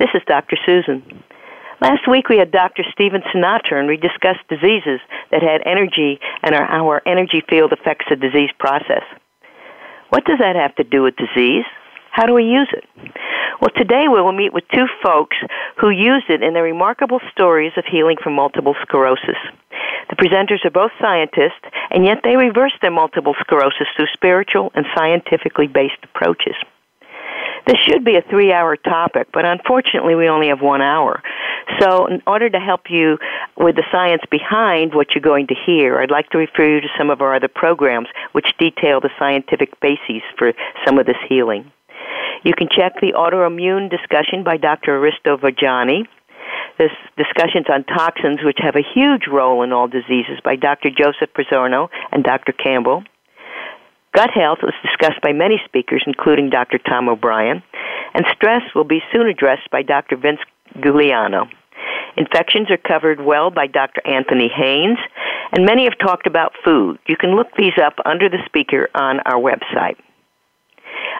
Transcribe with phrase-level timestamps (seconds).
[0.00, 0.56] This is Dr.
[0.64, 1.22] Susan.
[1.82, 2.84] Last week we had Dr.
[2.90, 4.98] Stephen Sinatra and we discussed diseases
[5.30, 9.04] that had energy and how our energy field affects the disease process.
[10.08, 11.66] What does that have to do with disease?
[12.12, 12.84] How do we use it?
[13.60, 15.36] Well, today we will meet with two folks
[15.76, 19.36] who used it in their remarkable stories of healing from multiple sclerosis.
[20.08, 21.60] The presenters are both scientists,
[21.90, 26.56] and yet they reversed their multiple sclerosis through spiritual and scientifically based approaches.
[27.66, 31.22] This should be a three hour topic, but unfortunately we only have one hour.
[31.78, 33.18] So in order to help you
[33.56, 36.88] with the science behind what you're going to hear, I'd like to refer you to
[36.98, 40.52] some of our other programs which detail the scientific bases for
[40.84, 41.70] some of this healing.
[42.42, 44.96] You can check the autoimmune discussion by Dr.
[44.96, 46.06] Aristo Vojdani.
[47.18, 50.88] Discussions on toxins, which have a huge role in all diseases, by Dr.
[50.88, 52.52] Joseph Pizzorno and Dr.
[52.52, 53.04] Campbell.
[54.14, 56.78] Gut health was discussed by many speakers, including Dr.
[56.78, 57.62] Tom O'Brien,
[58.14, 60.16] and stress will be soon addressed by Dr.
[60.16, 60.40] Vince
[60.82, 61.46] Giuliano.
[62.16, 64.02] Infections are covered well by Dr.
[64.04, 64.98] Anthony Haynes,
[65.52, 66.98] and many have talked about food.
[67.06, 69.96] You can look these up under the speaker on our website.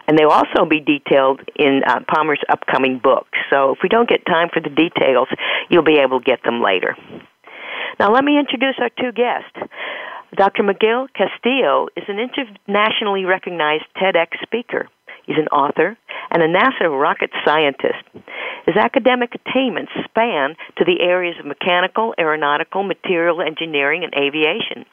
[0.08, 3.28] And they'll also be detailed in uh, Palmer's upcoming book.
[3.50, 5.28] So if we don't get time for the details,
[5.68, 6.96] you'll be able to get them later.
[8.00, 9.54] Now, let me introduce our two guests.
[10.36, 10.62] Dr.
[10.62, 14.88] Miguel Castillo is an internationally recognized TEDx speaker.
[15.26, 15.96] He's an author
[16.30, 18.02] and a NASA rocket scientist.
[18.66, 24.86] His academic attainments span to the areas of mechanical, aeronautical, material engineering, and aviation.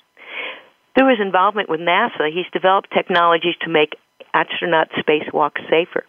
[0.97, 3.95] Through his involvement with NASA, he's developed technologies to make
[4.33, 6.03] astronaut spacewalks safer.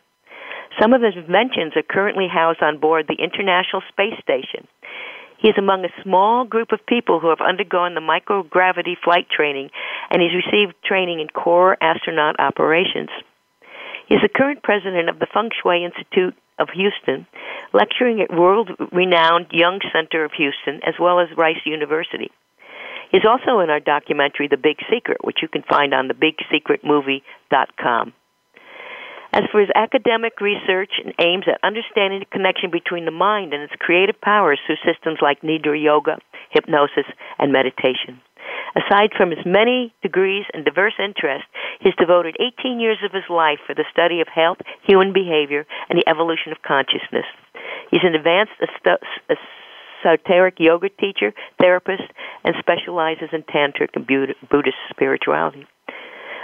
[0.80, 4.66] Some of his inventions are currently housed on board the International Space Station.
[5.38, 9.70] He is among a small group of people who have undergone the microgravity flight training,
[10.10, 13.10] and he's received training in core astronaut operations.
[14.08, 17.26] He is the current president of the Feng Shui Institute of Houston,
[17.72, 22.32] lecturing at world renowned Jung Center of Houston, as well as Rice University.
[23.12, 28.12] He's also in our documentary, The Big Secret, which you can find on thebigsecretmovie.com.
[29.32, 33.62] As for his academic research and aims at understanding the connection between the mind and
[33.62, 36.18] its creative powers through systems like Nidra Yoga,
[36.50, 37.04] hypnosis,
[37.38, 38.20] and meditation.
[38.74, 41.48] Aside from his many degrees and diverse interests,
[41.80, 45.98] he's devoted 18 years of his life for the study of health, human behavior, and
[45.98, 47.26] the evolution of consciousness.
[47.90, 48.52] He's an advanced
[50.04, 52.04] esoteric yoga teacher, therapist,
[52.44, 55.66] and specializes in tantric and Buddhist spirituality.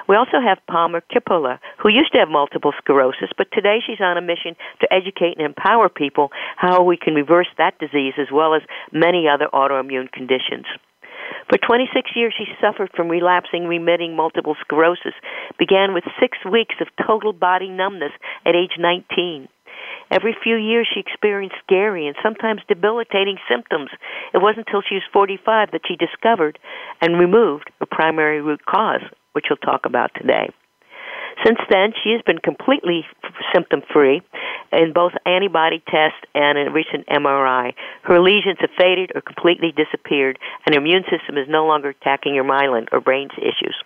[0.07, 4.19] We also have Palmer Kippola, who used to have multiple sclerosis, but today she's on
[4.19, 8.55] a mission to educate and empower people how we can reverse that disease as well
[8.55, 8.63] as
[8.93, 10.67] many other autoimmune conditions.
[11.49, 15.15] For 26 years, she suffered from relapsing, remitting multiple sclerosis,
[15.59, 18.13] began with six weeks of total body numbness
[18.45, 19.49] at age 19.
[20.11, 23.89] Every few years, she experienced scary and sometimes debilitating symptoms.
[24.35, 26.59] It wasn't until she was 45 that she discovered
[27.01, 29.03] and removed the primary root cause
[29.35, 30.51] which we'll talk about today.
[31.45, 33.05] Since then, she has been completely
[33.53, 34.23] symptom free
[34.73, 37.75] in both antibody tests and in a recent MRI.
[38.03, 42.37] Her lesions have faded or completely disappeared, and her immune system is no longer attacking
[42.37, 43.77] her myelin or brain issues.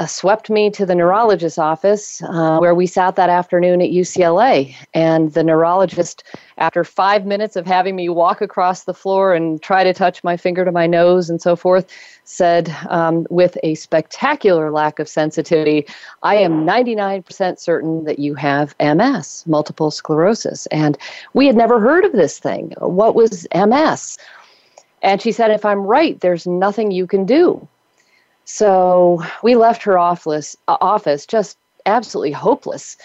[0.00, 4.74] uh, swept me to the neurologist's office uh, where we sat that afternoon at UCLA.
[4.92, 6.24] And the neurologist,
[6.58, 10.36] after five minutes of having me walk across the floor and try to touch my
[10.36, 11.86] finger to my nose and so forth,
[12.24, 15.86] said um, with a spectacular lack of sensitivity,
[16.24, 20.66] I am 99% certain that you have MS, multiple sclerosis.
[20.72, 20.98] And
[21.34, 22.74] we had never heard of this thing.
[22.80, 24.18] What was MS?
[25.04, 27.68] And she said, if I'm right, there's nothing you can do.
[28.46, 32.96] So we left her office, uh, office just absolutely hopeless.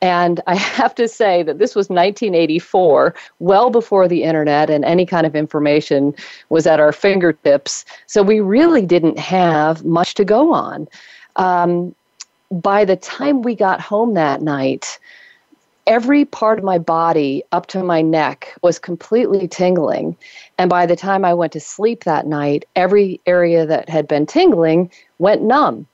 [0.00, 5.04] And I have to say that this was 1984, well before the internet and any
[5.04, 6.14] kind of information
[6.48, 7.84] was at our fingertips.
[8.06, 10.86] So we really didn't have much to go on.
[11.34, 11.92] Um,
[12.52, 14.98] by the time we got home that night,
[15.88, 20.16] every part of my body up to my neck was completely tingling.
[20.58, 24.26] And by the time I went to sleep that night, every area that had been
[24.26, 25.86] tingling went numb.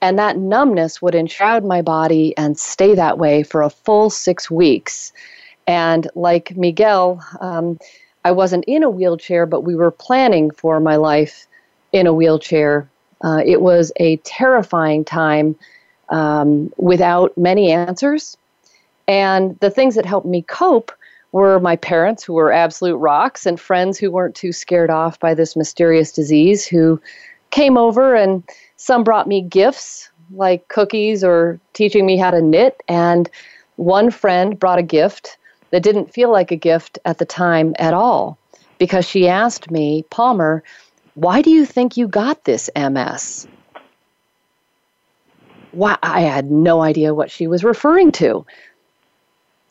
[0.00, 4.50] And that numbness would enshroud my body and stay that way for a full six
[4.50, 5.12] weeks.
[5.68, 7.78] And like Miguel, um,
[8.24, 11.46] I wasn't in a wheelchair, but we were planning for my life
[11.92, 12.88] in a wheelchair.
[13.22, 15.54] Uh, it was a terrifying time
[16.08, 18.36] um, without many answers
[19.08, 20.92] and the things that helped me cope
[21.32, 25.34] were my parents, who were absolute rocks, and friends who weren't too scared off by
[25.34, 27.00] this mysterious disease, who
[27.50, 28.42] came over and
[28.76, 32.82] some brought me gifts like cookies or teaching me how to knit.
[32.88, 33.28] And
[33.76, 35.38] one friend brought a gift
[35.70, 38.38] that didn't feel like a gift at the time at all
[38.78, 40.62] because she asked me, Palmer,
[41.14, 43.46] why do you think you got this MS?
[45.72, 48.44] Why, I had no idea what she was referring to.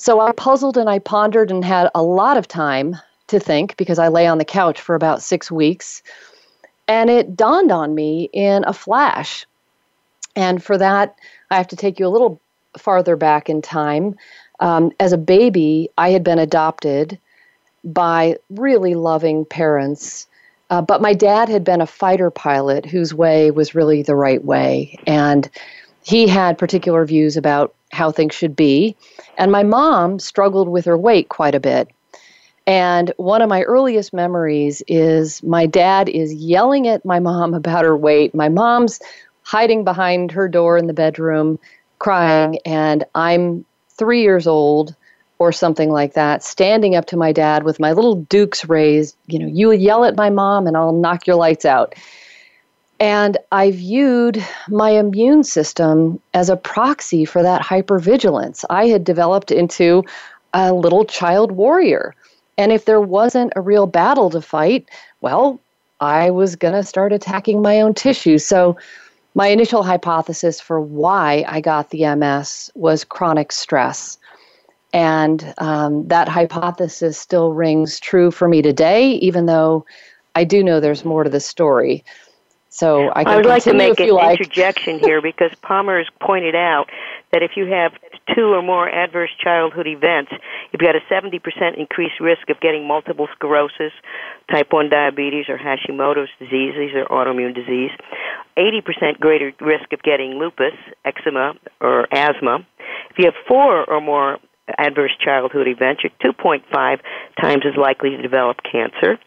[0.01, 3.99] So I puzzled and I pondered and had a lot of time to think because
[3.99, 6.01] I lay on the couch for about six weeks.
[6.87, 9.45] And it dawned on me in a flash.
[10.35, 11.15] And for that,
[11.51, 12.41] I have to take you a little
[12.79, 14.15] farther back in time.
[14.59, 17.19] Um, as a baby, I had been adopted
[17.83, 20.25] by really loving parents.
[20.71, 24.43] Uh, but my dad had been a fighter pilot whose way was really the right
[24.43, 24.97] way.
[25.05, 25.47] And
[26.01, 28.95] he had particular views about how things should be.
[29.37, 31.89] And my mom struggled with her weight quite a bit.
[32.67, 37.83] And one of my earliest memories is my dad is yelling at my mom about
[37.83, 38.33] her weight.
[38.35, 38.99] My mom's
[39.43, 41.59] hiding behind her door in the bedroom
[41.99, 44.95] crying, and I'm three years old
[45.37, 49.17] or something like that, standing up to my dad with my little dukes raised.
[49.25, 51.95] You know, you yell at my mom and I'll knock your lights out.
[53.01, 58.63] And I viewed my immune system as a proxy for that hypervigilance.
[58.69, 60.03] I had developed into
[60.53, 62.13] a little child warrior.
[62.59, 64.87] And if there wasn't a real battle to fight,
[65.19, 65.59] well,
[65.99, 68.45] I was going to start attacking my own tissues.
[68.45, 68.77] So,
[69.33, 74.17] my initial hypothesis for why I got the MS was chronic stress.
[74.93, 79.85] And um, that hypothesis still rings true for me today, even though
[80.35, 82.03] I do know there's more to the story.
[82.73, 84.39] So I, I would like to make an like.
[84.39, 86.85] interjection here because Palmer has pointed out
[87.33, 87.91] that if you have
[88.33, 90.31] two or more adverse childhood events,
[90.71, 91.41] you've got a 70%
[91.77, 93.91] increased risk of getting multiple sclerosis,
[94.49, 96.73] type 1 diabetes, or Hashimoto's disease.
[96.77, 97.91] These are autoimmune disease.
[98.57, 100.73] 80% greater risk of getting lupus,
[101.03, 102.65] eczema, or asthma.
[103.09, 104.37] If you have four or more
[104.77, 106.99] adverse childhood events, you're 2.5
[107.41, 109.19] times as likely to develop cancer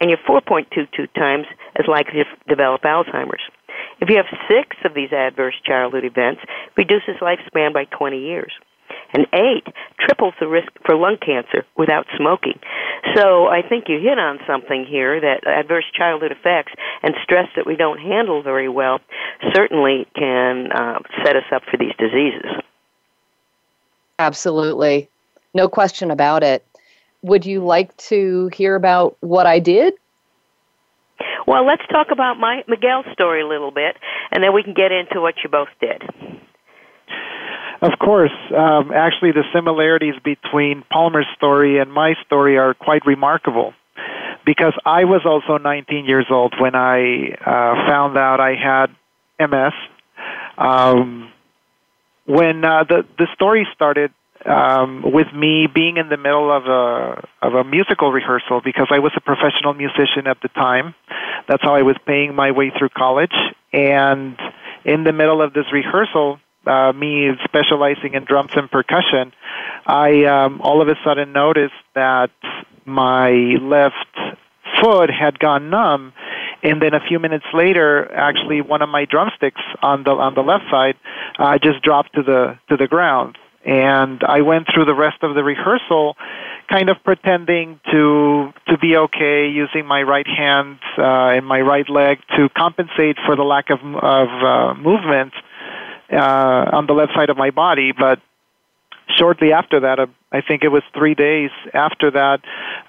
[0.00, 1.46] and you're 4.22 times
[1.76, 3.42] as likely to develop Alzheimer's.
[4.00, 6.40] If you have six of these adverse childhood events,
[6.76, 8.52] reduces lifespan by 20 years.
[9.12, 9.66] And eight
[9.98, 12.58] triples the risk for lung cancer without smoking.
[13.14, 16.72] So I think you hit on something here that adverse childhood effects
[17.02, 19.00] and stress that we don't handle very well
[19.54, 22.62] certainly can uh, set us up for these diseases.
[24.18, 25.08] Absolutely.
[25.54, 26.64] No question about it
[27.22, 29.94] would you like to hear about what I did?
[31.46, 33.96] Well, let's talk about my Miguel's story a little bit,
[34.30, 36.02] and then we can get into what you both did.
[37.82, 38.32] Of course.
[38.56, 43.74] Um, actually, the similarities between Palmer's story and my story are quite remarkable.
[44.44, 48.86] because I was also 19 years old when I uh, found out I had
[49.38, 49.72] MS.
[50.58, 51.30] Um,
[52.26, 54.12] when uh, the the story started
[54.46, 58.98] um, with me being in the middle of a of a musical rehearsal because I
[58.98, 60.94] was a professional musician at the time.
[61.48, 63.34] That's how I was paying my way through college.
[63.72, 64.38] And
[64.84, 69.32] in the middle of this rehearsal, uh, me specializing in drums and percussion,
[69.86, 72.30] I um, all of a sudden noticed that
[72.86, 73.94] my left
[74.80, 76.12] foot had gone numb
[76.62, 80.42] and then a few minutes later actually one of my drumsticks on the on the
[80.42, 80.96] left side
[81.38, 85.34] uh, just dropped to the to the ground and I went through the rest of
[85.34, 86.16] the rehearsal
[86.70, 91.88] kind of pretending to to be okay using my right hand uh, and my right
[91.90, 95.32] leg to compensate for the lack of of uh, movement
[96.12, 97.92] uh, on the left side of my body.
[97.92, 98.20] But
[99.18, 102.40] shortly after that, uh, I think it was three days after that,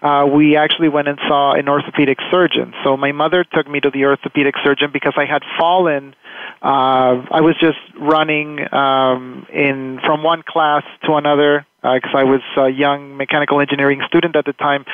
[0.03, 2.73] uh, we actually went and saw an orthopedic surgeon.
[2.83, 6.15] So my mother took me to the orthopedic surgeon because I had fallen.
[6.61, 12.23] Uh, I was just running um, in from one class to another because uh, I
[12.23, 14.85] was a young mechanical engineering student at the time,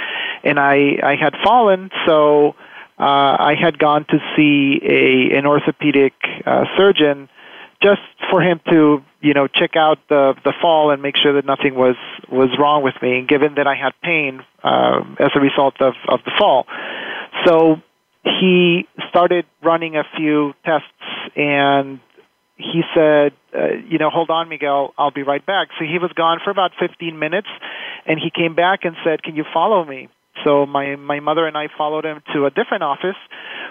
[0.44, 1.90] and I I had fallen.
[2.06, 2.56] So
[2.98, 6.14] uh, I had gone to see a an orthopedic
[6.46, 7.28] uh, surgeon
[7.82, 11.46] just for him to you know check out the the fall and make sure that
[11.46, 11.96] nothing was
[12.32, 16.20] was wrong with me given that I had pain uh, as a result of of
[16.26, 16.66] the fall.
[17.46, 17.78] So
[18.24, 20.88] he started running a few tests
[21.36, 22.00] and
[22.56, 25.70] he said uh, you know hold on Miguel I'll be right back.
[25.80, 27.48] So he was gone for about 15 minutes
[28.06, 30.10] and he came back and said can you follow me
[30.44, 33.18] so my my mother and I followed him to a different office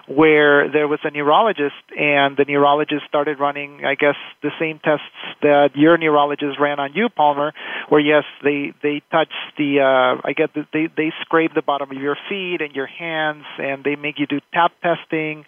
[0.08, 5.04] where there was a neurologist and the neurologist started running I guess the same tests
[5.42, 7.52] that your neurologist ran on you Palmer
[7.88, 11.96] where yes they they touch the uh I the, they they scrape the bottom of
[11.96, 15.44] your feet and your hands and they make you do tap testing.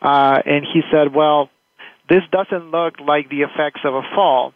[0.00, 1.50] Uh and he said well
[2.08, 4.52] this doesn't look like the effects of a fall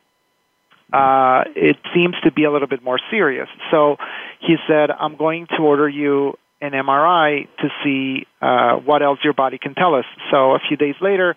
[0.93, 3.49] uh, it seems to be a little bit more serious.
[3.71, 3.97] So
[4.41, 9.35] he said, I'm going to order you an MRI to see uh, what else your
[9.35, 10.05] body can tell us.
[10.31, 11.37] So a few days later,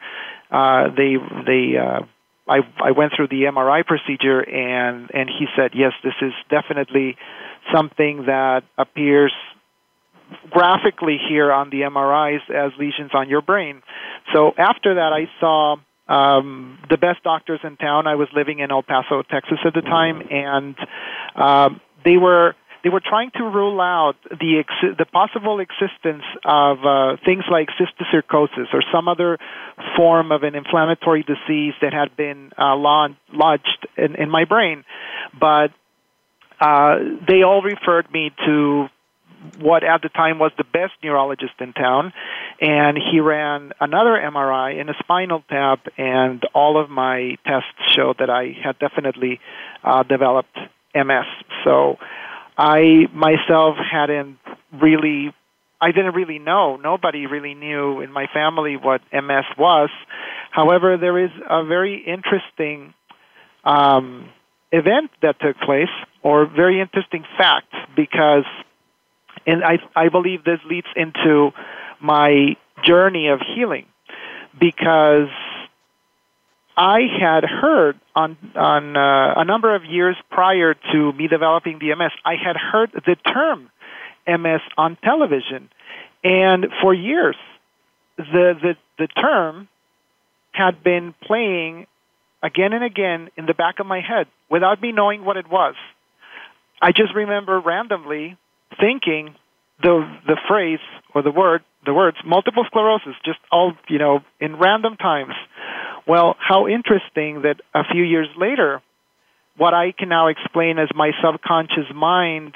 [0.52, 1.16] uh, they
[1.46, 2.02] they uh,
[2.48, 7.18] I I went through the MRI procedure and and he said, yes, this is definitely
[7.74, 9.34] something that appears
[10.50, 13.82] graphically here on the MRIs as lesions on your brain.
[14.34, 15.78] So after that, I saw
[16.10, 18.08] um, the best doctors in town.
[18.08, 20.76] I was living in El Paso, Texas at the time, and
[21.36, 26.78] um, they were they were trying to rule out the ex- the possible existence of
[26.86, 29.38] uh, things like cysticercosis or some other
[29.96, 34.84] form of an inflammatory disease that had been uh, lodged in, in my brain,
[35.40, 35.72] but
[36.62, 36.96] uh,
[37.28, 38.88] they all referred me to
[39.60, 42.14] what at the time was the best neurologist in town,
[42.60, 48.18] and he ran another MRI and a spinal tap, and all of my tests showed
[48.20, 49.40] that I had definitely
[49.84, 50.58] uh, developed
[50.94, 51.26] MS.
[51.64, 51.98] So
[52.58, 54.40] I myself hadn't
[54.74, 55.34] really
[55.82, 56.76] I didn't really know.
[56.76, 59.90] Nobody really knew in my family what MS was.
[60.52, 62.94] However, there is a very interesting
[63.64, 64.30] um,
[64.72, 65.90] event that took place,
[66.22, 68.44] or very interesting fact, because
[69.50, 71.52] and I, I believe this leads into
[72.00, 73.86] my journey of healing
[74.60, 75.30] because
[76.78, 81.94] I had heard on on uh, a number of years prior to me developing the
[81.96, 83.70] MS, I had heard the term
[84.28, 85.70] MS on television,
[86.24, 87.36] and for years,
[88.18, 89.68] the the the term
[90.52, 91.88] had been playing
[92.44, 95.76] again and again in the back of my head without me knowing what it was.
[96.82, 98.38] I just remember randomly
[98.80, 99.36] thinking
[99.82, 100.80] the the phrase
[101.14, 105.34] or the word the words multiple sclerosis just all you know in random times.
[106.08, 108.82] Well how interesting that a few years later
[109.58, 112.54] what i can now explain as my subconscious mind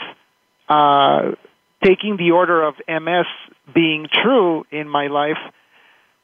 [0.70, 1.32] uh,
[1.84, 3.26] taking the order of ms
[3.74, 5.38] being true in my life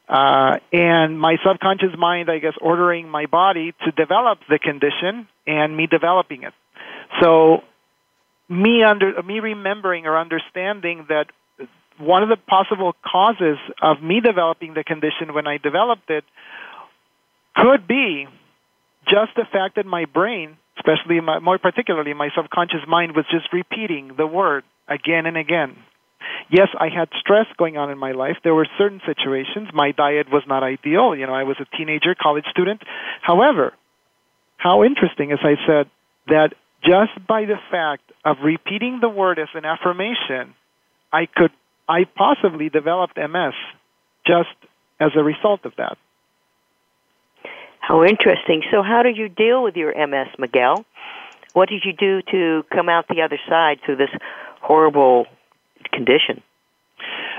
[0.07, 5.75] uh, and my subconscious mind i guess ordering my body to develop the condition and
[5.75, 6.53] me developing it.
[7.21, 7.63] So
[8.49, 11.27] me under me remembering or understanding that
[11.99, 16.23] one of the possible causes of me developing the condition when I developed it
[17.55, 18.27] could be
[19.07, 23.51] just the fact that my brain, especially my, more particularly my subconscious mind, was just
[23.51, 25.75] repeating the word again and again.
[26.49, 28.37] Yes, I had stress going on in my life.
[28.43, 29.69] There were certain situations.
[29.73, 31.15] My diet was not ideal.
[31.15, 32.81] You know, I was a teenager, college student.
[33.21, 33.73] However,
[34.57, 35.89] how interesting, as I said,
[36.27, 36.53] that
[36.83, 40.53] just by the fact of repeating the word as an affirmation,
[41.11, 41.51] I could
[41.87, 43.53] I possibly developed MS
[44.25, 44.49] just
[44.99, 45.97] as a result of that.
[47.79, 48.61] How interesting.
[48.71, 50.85] So, how did you deal with your MS, Miguel?
[51.53, 54.11] What did you do to come out the other side through this
[54.61, 55.25] horrible
[55.91, 56.43] condition?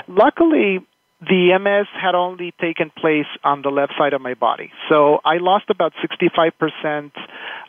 [0.09, 0.85] Luckily,
[1.21, 4.71] the MS had only taken place on the left side of my body.
[4.89, 7.11] So I lost about 65%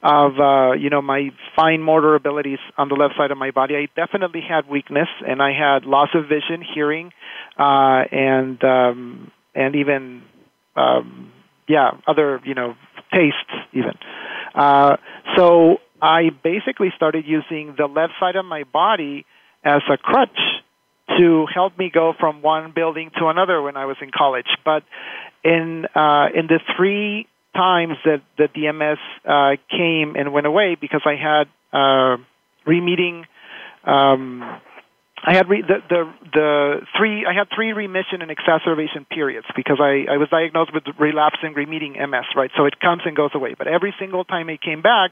[0.04, 3.76] of, uh, you know, my fine motor abilities on the left side of my body.
[3.76, 7.12] I definitely had weakness and I had loss of vision, hearing,
[7.60, 10.24] uh, and, um, and even,
[10.78, 11.32] um,
[11.68, 12.76] yeah, other, you know,
[13.14, 13.94] tastes even.
[14.56, 14.96] Uh,
[15.36, 19.26] so I basically started using the left side of my body
[19.64, 20.40] as a crutch
[21.18, 24.48] to help me go from one building to another when I was in college.
[24.64, 24.84] But
[25.44, 31.02] in uh, in the three times that the MS uh, came and went away because
[31.06, 32.18] I had uh,
[32.68, 33.26] remeeting.
[33.84, 34.44] Um,
[35.24, 37.26] I had re- the, the the three.
[37.26, 41.94] I had three remission and exacerbation periods because I, I was diagnosed with relapsing remitting
[41.94, 42.26] MS.
[42.36, 43.56] Right, so it comes and goes away.
[43.56, 45.12] But every single time it came back,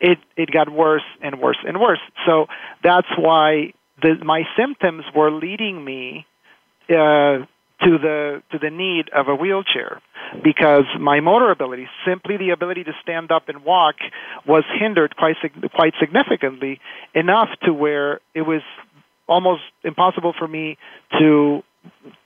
[0.00, 2.00] it it got worse and worse and worse.
[2.26, 2.46] So
[2.84, 6.26] that's why the, my symptoms were leading me
[6.88, 7.44] uh,
[7.82, 10.02] to the to the need of a wheelchair
[10.44, 13.96] because my motor ability, simply the ability to stand up and walk,
[14.46, 15.36] was hindered quite
[15.74, 16.80] quite significantly
[17.14, 18.62] enough to where it was
[19.26, 20.76] almost impossible for me
[21.18, 21.62] to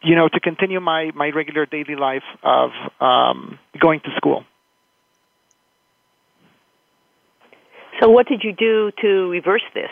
[0.03, 4.45] you know to continue my my regular daily life of um, going to school.
[8.01, 9.91] So, what did you do to reverse this?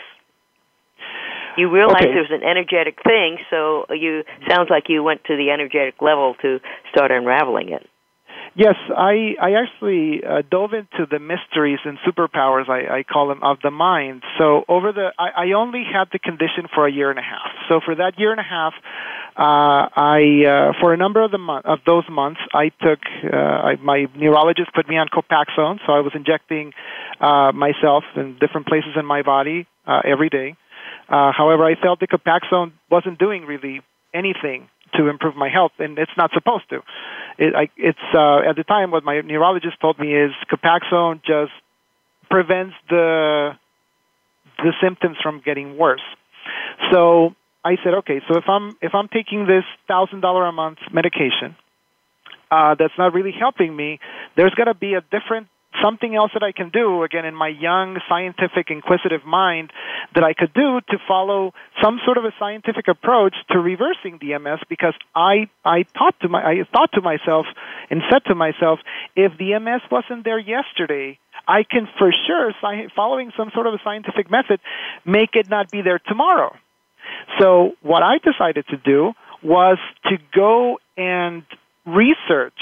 [1.57, 2.13] You realized okay.
[2.13, 6.35] there was an energetic thing, so you sounds like you went to the energetic level
[6.41, 6.59] to
[6.91, 7.87] start unraveling it.
[8.55, 13.41] Yes, I I actually uh, dove into the mysteries and superpowers I, I call them
[13.41, 14.21] of the mind.
[14.37, 17.49] So over the I, I only had the condition for a year and a half.
[17.67, 18.73] So for that year and a half,
[19.35, 23.35] uh, I uh, for a number of the month, of those months I took uh,
[23.35, 25.79] I, my neurologist put me on Copaxone.
[25.87, 26.73] So I was injecting
[27.19, 30.55] uh, myself in different places in my body uh, every day.
[31.09, 33.81] Uh, however, I felt the Copaxone wasn't doing really
[34.13, 36.81] anything to improve my health, and it's not supposed to.
[37.37, 41.51] It, I, it's uh, at the time what my neurologist told me is Copaxone just
[42.29, 43.51] prevents the
[44.59, 46.03] the symptoms from getting worse.
[46.91, 47.35] So
[47.65, 51.55] I said, okay, so if I'm if I'm taking this thousand dollar a month medication
[52.51, 53.99] uh, that's not really helping me,
[54.35, 55.47] there's got to be a different
[55.81, 59.71] something else that I can do, again, in my young, scientific, inquisitive mind,
[60.15, 64.37] that I could do to follow some sort of a scientific approach to reversing the
[64.37, 67.45] MS because I, I thought to my, I thought to myself
[67.89, 68.79] and said to myself,
[69.15, 72.53] if the MS wasn't there yesterday, I can for sure,
[72.95, 74.59] following some sort of a scientific method,
[75.05, 76.55] make it not be there tomorrow.
[77.39, 81.43] So what I decided to do was to go and
[81.85, 82.59] research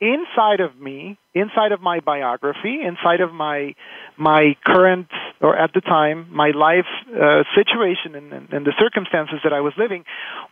[0.00, 3.74] inside of me, inside of my biography, inside of my
[4.16, 5.08] my current
[5.40, 9.60] or at the time my life uh, situation and, and, and the circumstances that I
[9.60, 10.04] was living,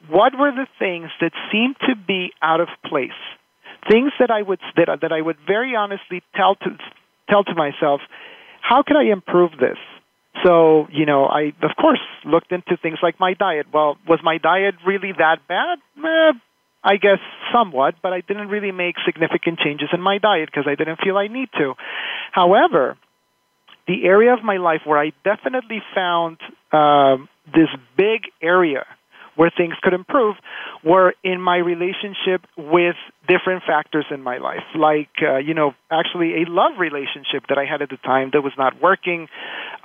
[0.09, 3.19] what were the things that seemed to be out of place?
[3.89, 6.71] Things that I would that that I would very honestly tell to
[7.31, 8.01] tell to myself,
[8.61, 9.79] how can I improve this?
[10.45, 13.67] So, you know, I of course looked into things like my diet.
[13.73, 15.79] Well, was my diet really that bad?
[15.99, 16.33] Eh,
[16.87, 17.19] I guess
[17.53, 21.19] somewhat, but I didn't really make significant changes in my diet because I didn't feel
[21.19, 21.75] I need to.
[22.31, 22.97] However,
[23.89, 26.39] the area of my life where I definitely found
[26.73, 28.87] um, this big area
[29.37, 30.37] where things could improve
[30.85, 32.97] were in my relationship with
[33.29, 34.65] different factors in my life.
[34.75, 38.43] Like, uh, you know, actually a love relationship that I had at the time that
[38.43, 39.29] was not working.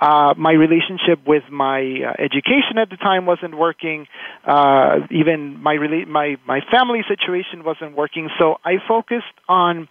[0.00, 4.06] Uh, my relationship with my uh, education at the time wasn't working.
[4.44, 8.28] Uh, even my, rela- my, my family situation wasn't working.
[8.38, 9.88] So I focused on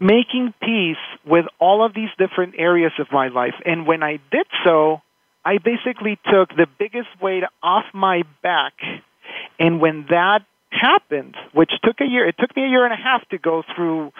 [0.00, 3.54] making peace with all of these different areas of my life.
[3.64, 5.00] And when I did so,
[5.48, 8.74] I basically took the biggest weight off my back.
[9.58, 13.02] And when that happened, which took a year, it took me a year and a
[13.02, 14.12] half to go through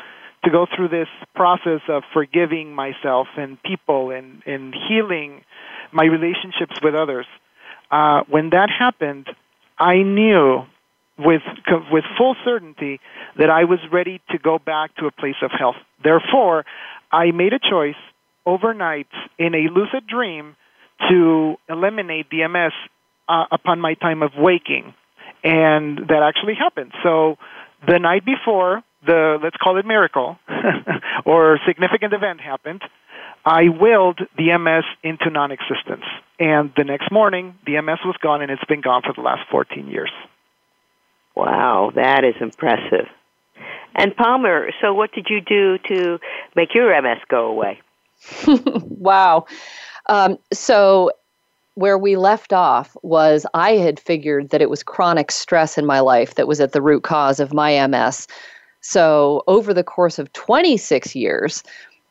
[0.45, 5.43] to go through this process of forgiving myself and people and, and healing
[5.93, 7.27] my relationships with others.
[7.91, 9.27] Uh, when that happened,
[9.79, 10.63] I knew
[11.19, 11.43] with
[11.93, 13.01] with full certainty
[13.37, 15.77] that I was ready to go back to a place of health.
[16.03, 16.65] Therefore,
[17.13, 18.01] I made a choice
[18.47, 20.57] overnight in a lucid dream
[21.09, 22.73] to eliminate DMS
[23.29, 24.95] uh, upon my time of waking,
[25.45, 26.93] and that actually happened.
[27.03, 27.37] So
[27.87, 30.39] the night before the let's call it miracle
[31.25, 32.83] or significant event happened,
[33.45, 36.05] I willed the MS into non existence.
[36.39, 39.49] And the next morning, the MS was gone, and it's been gone for the last
[39.51, 40.11] 14 years.
[41.35, 43.07] Wow, that is impressive.
[43.95, 46.19] And Palmer, so what did you do to
[46.55, 47.81] make your MS go away?
[48.47, 49.47] wow.
[50.09, 51.13] Um, so,
[51.75, 56.01] where we left off was I had figured that it was chronic stress in my
[56.01, 58.27] life that was at the root cause of my MS.
[58.81, 61.63] So, over the course of 26 years,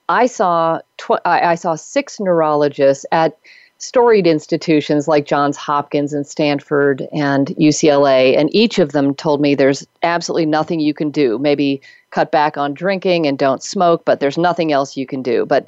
[0.09, 3.37] I saw tw- I saw six neurologists at
[3.79, 9.53] storied institutions like Johns Hopkins and Stanford and UCLA, and each of them told me
[9.53, 11.37] there's absolutely nothing you can do.
[11.37, 11.81] Maybe
[12.11, 15.45] cut back on drinking and don't smoke, but there's nothing else you can do.
[15.45, 15.67] But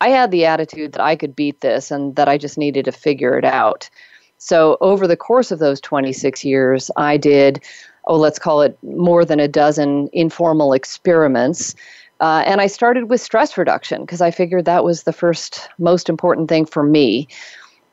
[0.00, 2.92] I had the attitude that I could beat this and that I just needed to
[2.92, 3.88] figure it out.
[4.38, 7.62] So over the course of those 26 years, I did,
[8.06, 11.74] oh, let's call it more than a dozen informal experiments
[12.20, 16.08] uh, and I started with stress reduction because I figured that was the first most
[16.08, 17.28] important thing for me.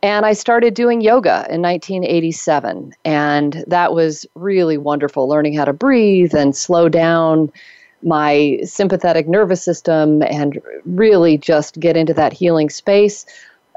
[0.01, 2.93] And I started doing yoga in 1987.
[3.05, 7.51] And that was really wonderful, learning how to breathe and slow down
[8.03, 13.25] my sympathetic nervous system and really just get into that healing space.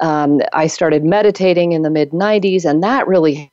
[0.01, 3.51] Um, I started meditating in the mid 90s, and that really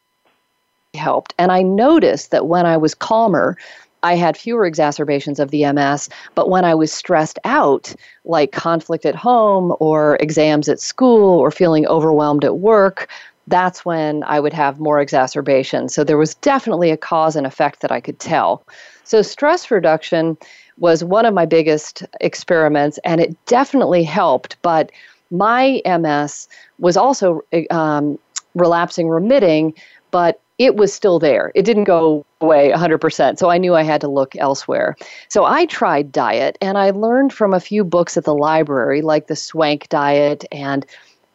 [0.93, 1.34] helped.
[1.38, 3.58] And I noticed that when I was calmer,
[4.04, 9.06] I had fewer exacerbations of the MS, but when I was stressed out, like conflict
[9.06, 13.10] at home or exams at school or feeling overwhelmed at work,
[13.47, 15.93] that's when I would have more exacerbations.
[15.93, 18.63] So there was definitely a cause and effect that I could tell.
[19.06, 20.38] So stress reduction
[20.78, 24.58] was one of my biggest experiments, and it definitely helped.
[24.62, 24.91] But
[25.32, 26.48] my MS
[26.80, 27.41] was also
[27.72, 28.20] um,
[28.56, 29.74] relapsing remitting,
[30.12, 31.52] but it was still there.
[31.54, 33.38] It didn't go away 100%.
[33.38, 34.96] So I knew I had to look elsewhere.
[35.28, 39.28] So I tried diet and I learned from a few books at the library, like
[39.28, 40.86] the Swank diet and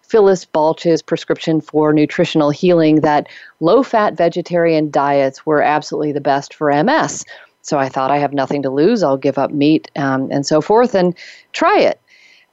[0.03, 3.29] Phyllis Balch's prescription for nutritional healing, that
[3.61, 7.25] low fat vegetarian diets were absolutely the best for MS.
[7.71, 9.05] So I thought I have nothing to lose.
[9.05, 11.15] I'll give up meat um, and so forth and
[11.53, 12.01] try it.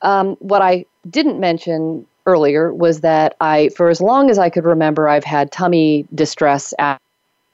[0.04, 4.64] Um, what I didn't mention earlier was that I, for as long as I could
[4.64, 6.72] remember, I've had tummy distress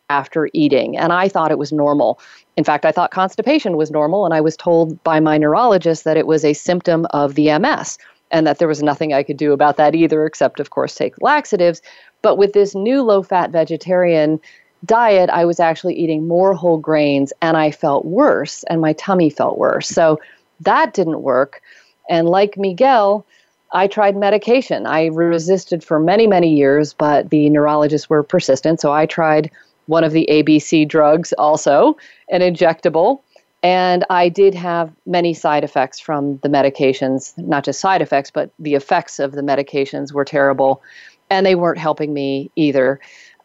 [0.10, 2.20] after eating, and I thought it was normal.
[2.58, 6.18] In fact, I thought constipation was normal, and I was told by my neurologist that
[6.18, 7.98] it was a symptom of the MS
[8.30, 11.14] and that there was nothing I could do about that either, except, of course, take
[11.22, 11.82] laxatives.
[12.24, 14.42] But with this new low fat vegetarian
[14.86, 19.30] diet, I was actually eating more whole grains and I felt worse, and my tummy
[19.30, 19.88] felt worse.
[19.88, 20.20] So
[20.62, 21.62] that didn't work.
[22.10, 23.26] And like Miguel,
[23.74, 24.86] I tried medication.
[24.86, 28.80] I resisted for many, many years, but the neurologists were persistent.
[28.80, 29.50] So I tried
[29.88, 31.98] one of the ABC drugs also,
[32.30, 33.22] an injectable.
[33.64, 38.52] And I did have many side effects from the medications, not just side effects, but
[38.60, 40.82] the effects of the medications were terrible.
[41.30, 43.00] And they weren't helping me either.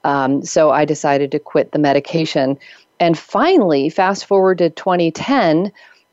[0.08, 2.58] Um, so I decided to quit the medication.
[2.98, 5.70] And finally, fast forward to 2010,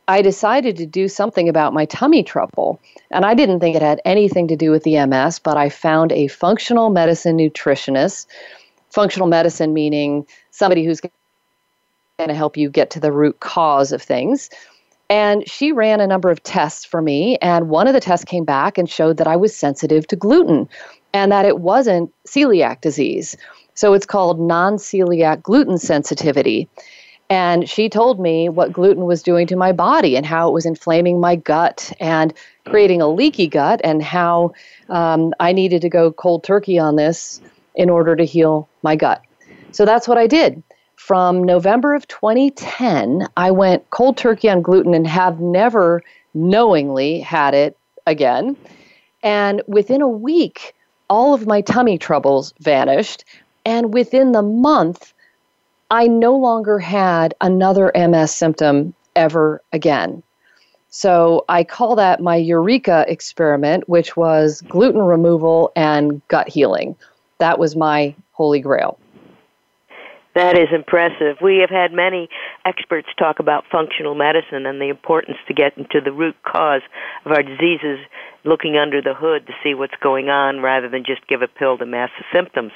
[0.09, 2.81] I decided to do something about my tummy trouble.
[3.09, 6.11] And I didn't think it had anything to do with the MS, but I found
[6.11, 8.27] a functional medicine nutritionist.
[8.89, 11.11] Functional medicine meaning somebody who's going
[12.27, 14.49] to help you get to the root cause of things.
[15.09, 18.43] And she ran a number of tests for me, and one of the tests came
[18.43, 20.67] back and showed that I was sensitive to gluten
[21.13, 23.37] and that it wasn't celiac disease.
[23.75, 26.67] So it's called non celiac gluten sensitivity.
[27.29, 30.65] And she told me what gluten was doing to my body and how it was
[30.65, 32.33] inflaming my gut and
[32.65, 34.53] creating a leaky gut, and how
[34.89, 37.41] um, I needed to go cold turkey on this
[37.75, 39.21] in order to heal my gut.
[39.71, 40.63] So that's what I did.
[40.95, 46.01] From November of 2010, I went cold turkey on gluten and have never
[46.33, 48.55] knowingly had it again.
[49.21, 50.73] And within a week,
[51.09, 53.25] all of my tummy troubles vanished.
[53.65, 55.13] And within the month,
[55.89, 60.23] I no longer had another MS symptom ever again.
[60.89, 66.95] So I call that my Eureka experiment, which was gluten removal and gut healing.
[67.39, 68.97] That was my holy grail.
[70.35, 71.37] That is impressive.
[71.41, 72.29] We have had many
[72.65, 76.81] experts talk about functional medicine and the importance to get into the root cause
[77.25, 77.99] of our diseases,
[78.43, 81.77] looking under the hood to see what's going on rather than just give a pill
[81.77, 82.73] to mask the symptoms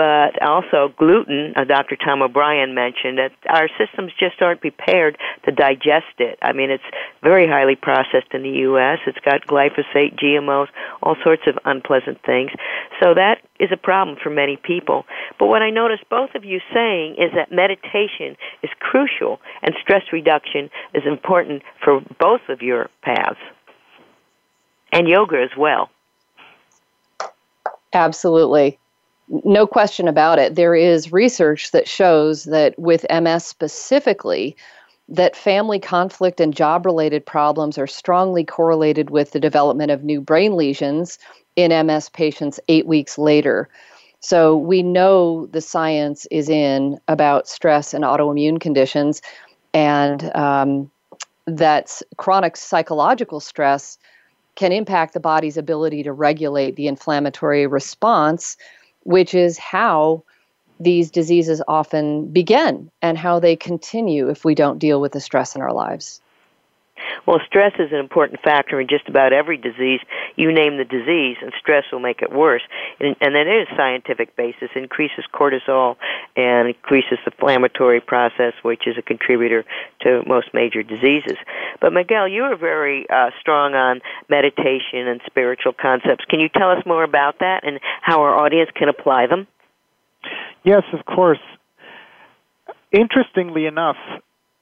[0.00, 1.94] but also gluten, uh, Dr.
[1.94, 6.38] Tom O'Brien mentioned that our systems just aren't prepared to digest it.
[6.40, 6.82] I mean, it's
[7.22, 9.00] very highly processed in the U.S.
[9.06, 10.68] It's got glyphosate, GMOs,
[11.02, 12.50] all sorts of unpleasant things.
[12.98, 15.04] So that is a problem for many people.
[15.38, 20.04] But what I noticed both of you saying is that meditation is crucial and stress
[20.14, 23.36] reduction is important for both of your paths.
[24.92, 25.90] and yoga as well.
[27.92, 28.79] Absolutely.
[29.30, 30.56] No question about it.
[30.56, 34.56] There is research that shows that with MS specifically,
[35.08, 40.20] that family conflict and job related problems are strongly correlated with the development of new
[40.20, 41.18] brain lesions
[41.54, 43.68] in MS patients eight weeks later.
[44.20, 49.22] So we know the science is in about stress and autoimmune conditions,
[49.72, 50.90] and um,
[51.46, 53.96] that chronic psychological stress
[54.56, 58.56] can impact the body's ability to regulate the inflammatory response,
[59.04, 60.22] which is how
[60.78, 65.54] these diseases often begin and how they continue if we don't deal with the stress
[65.54, 66.20] in our lives.
[67.26, 70.00] Well, stress is an important factor in just about every disease.
[70.36, 72.62] You name the disease, and stress will make it worse.
[72.98, 74.70] And, and that is scientific basis.
[74.74, 75.96] Increases cortisol
[76.36, 79.64] and increases the inflammatory process, which is a contributor
[80.02, 81.36] to most major diseases.
[81.80, 86.24] But Miguel, you are very uh, strong on meditation and spiritual concepts.
[86.28, 89.46] Can you tell us more about that and how our audience can apply them?
[90.64, 91.40] Yes, of course.
[92.92, 93.96] Interestingly enough,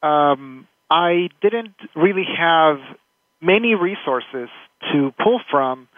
[0.02, 2.78] um, I didn't really have
[3.40, 4.48] many resources
[4.92, 5.88] to pull from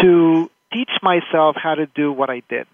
[0.00, 2.66] to teach myself how to do what I did.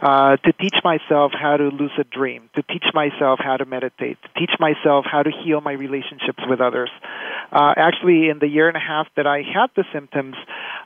[0.00, 4.28] Uh, to teach myself how to lucid dream, to teach myself how to meditate, to
[4.38, 6.88] teach myself how to heal my relationships with others.
[7.50, 10.36] Uh, actually, in the year and a half that I had the symptoms,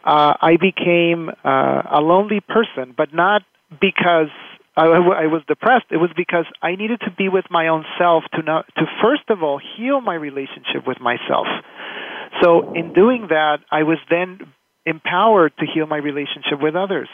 [0.05, 3.43] uh, I became uh, a lonely person, but not
[3.83, 4.31] because
[4.77, 8.25] I, I was depressed, it was because I needed to be with my own self
[8.35, 11.47] to know, to first of all heal my relationship with myself.
[12.41, 14.41] So in doing that, I was then
[14.87, 17.09] empowered to heal my relationship with others.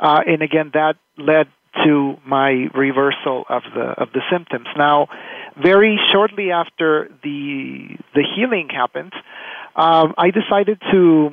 [0.00, 1.46] Uh, and again, that led
[1.84, 4.66] to my reversal of the of the symptoms.
[4.76, 5.08] Now,
[5.62, 9.12] very shortly after the the healing happened,
[9.76, 11.30] um, I decided to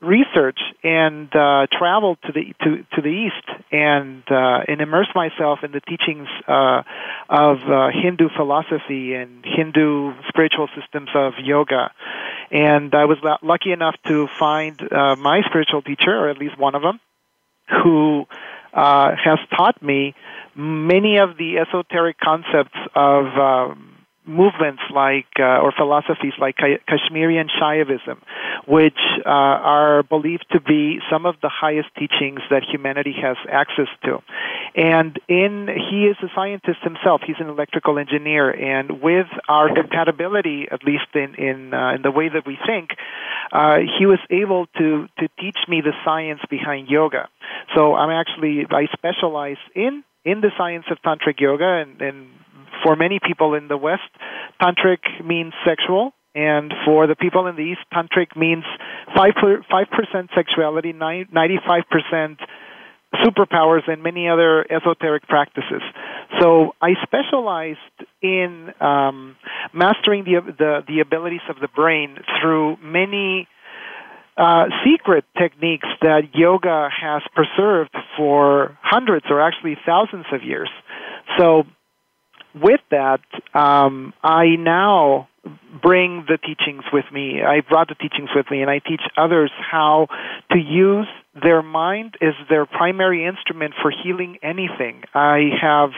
[0.00, 5.60] research and uh, travel to the to, to the east and uh, and immerse myself
[5.62, 6.82] in the teachings uh,
[7.28, 11.92] of uh, Hindu philosophy and Hindu spiritual systems of yoga.
[12.50, 16.74] And I was lucky enough to find uh, my spiritual teacher, or at least one
[16.74, 16.98] of them,
[17.82, 18.26] who
[18.72, 20.14] uh, has taught me
[20.56, 23.89] many of the esoteric concepts of um,
[24.30, 28.18] movements like uh, or philosophies like Kashmiri and Shaivism,
[28.66, 33.88] which uh, are believed to be some of the highest teachings that humanity has access
[34.04, 34.22] to.
[34.74, 37.22] And in he is a scientist himself.
[37.26, 42.10] He's an electrical engineer, and with our compatibility, at least in in, uh, in the
[42.10, 42.90] way that we think,
[43.52, 47.28] uh, he was able to to teach me the science behind yoga.
[47.74, 52.28] So I'm actually I specialize in in the science of tantric yoga and, and
[52.82, 54.10] for many people in the West,
[54.60, 58.64] tantric means sexual, and for the people in the East, tantric means
[59.16, 59.34] five
[59.70, 62.38] five percent sexuality, ninety five percent
[63.24, 65.82] superpowers, and many other esoteric practices.
[66.40, 67.78] So I specialized
[68.22, 69.36] in um,
[69.72, 73.48] mastering the, the the abilities of the brain through many.
[74.36, 80.70] Uh, secret techniques that yoga has preserved for hundreds or actually thousands of years.
[81.36, 81.64] So
[82.54, 83.20] with that,
[83.54, 85.28] um, I now
[85.82, 87.42] bring the teachings with me.
[87.42, 90.08] I brought the teachings with me, and I teach others how
[90.50, 91.06] to use
[91.40, 95.02] their mind as their primary instrument for healing anything.
[95.14, 95.90] I have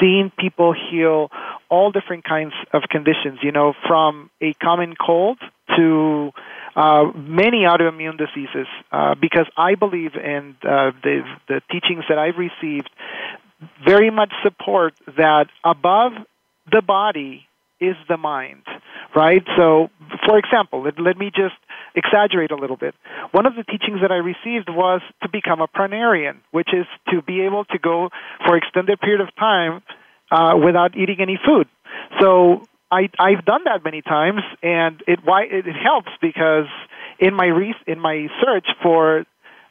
[0.00, 1.30] seen people heal
[1.68, 5.38] all different kinds of conditions, you know, from a common cold
[5.76, 6.30] to
[6.76, 12.36] uh, many autoimmune diseases, uh, because I believe in uh, the, the teachings that I've
[12.36, 12.90] received
[13.84, 16.12] very much support that above
[16.70, 17.46] the body
[17.80, 18.62] is the mind,
[19.14, 19.42] right?
[19.56, 19.88] So,
[20.26, 21.54] for example, let, let me just
[21.94, 22.94] exaggerate a little bit.
[23.32, 27.22] One of the teachings that I received was to become a pranarian, which is to
[27.22, 28.08] be able to go
[28.46, 29.82] for extended period of time
[30.30, 31.68] uh, without eating any food.
[32.20, 36.66] So I, I've done that many times, and it why it, it helps because
[37.18, 39.24] in my re- in my search for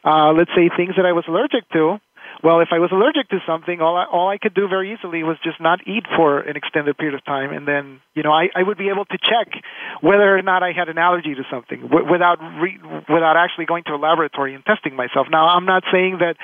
[0.04, 2.00] uh, let's say things that I was allergic to,
[2.44, 5.24] well, if I was allergic to something, all I, all I could do very easily
[5.24, 8.50] was just not eat for an extended period of time, and then you know I,
[8.56, 9.54] I would be able to check
[10.02, 13.84] whether or not I had an allergy to something w- without re- without actually going
[13.86, 15.28] to a laboratory and testing myself.
[15.30, 16.36] Now, I'm not saying that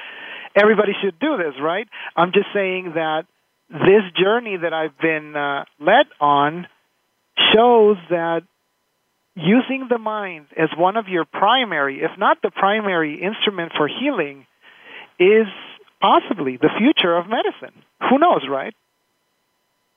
[0.56, 1.88] everybody should do this, right?
[2.16, 3.26] I'm just saying that
[3.70, 6.68] this journey that I've been uh, led on
[7.54, 8.42] shows that
[9.36, 14.46] using the mind as one of your primary, if not the primary instrument for healing,
[15.20, 15.48] is
[16.02, 17.84] possibly the future of medicine.
[18.10, 18.74] Who knows, right?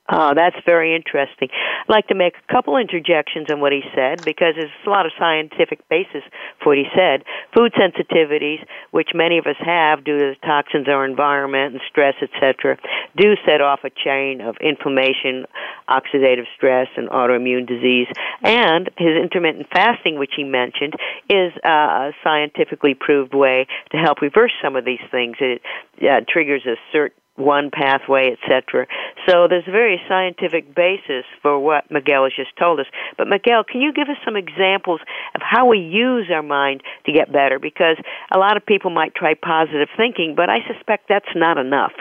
[0.06, 1.48] Oh, that's very interesting.
[1.50, 5.06] I'd like to make a couple interjections on what he said because there's a lot
[5.06, 6.20] of scientific basis
[6.62, 7.24] for what he said.
[7.56, 8.58] Food sensitivities,
[8.90, 12.76] which many of us have due to the toxins our environment and stress, etc.,
[13.16, 15.46] do set off a chain of inflammation,
[15.88, 18.08] oxidative stress, and autoimmune disease.
[18.42, 20.92] And his intermittent fasting, which he mentioned,
[21.30, 25.36] is a scientifically proved way to help reverse some of these things.
[25.40, 25.62] It
[26.02, 28.86] uh, triggers a certain one pathway, etc.
[29.28, 32.86] So there's a very scientific basis for what Miguel has just told us.
[33.18, 35.00] But Miguel, can you give us some examples
[35.34, 37.58] of how we use our mind to get better?
[37.58, 37.96] Because
[38.32, 41.92] a lot of people might try positive thinking, but I suspect that's not enough.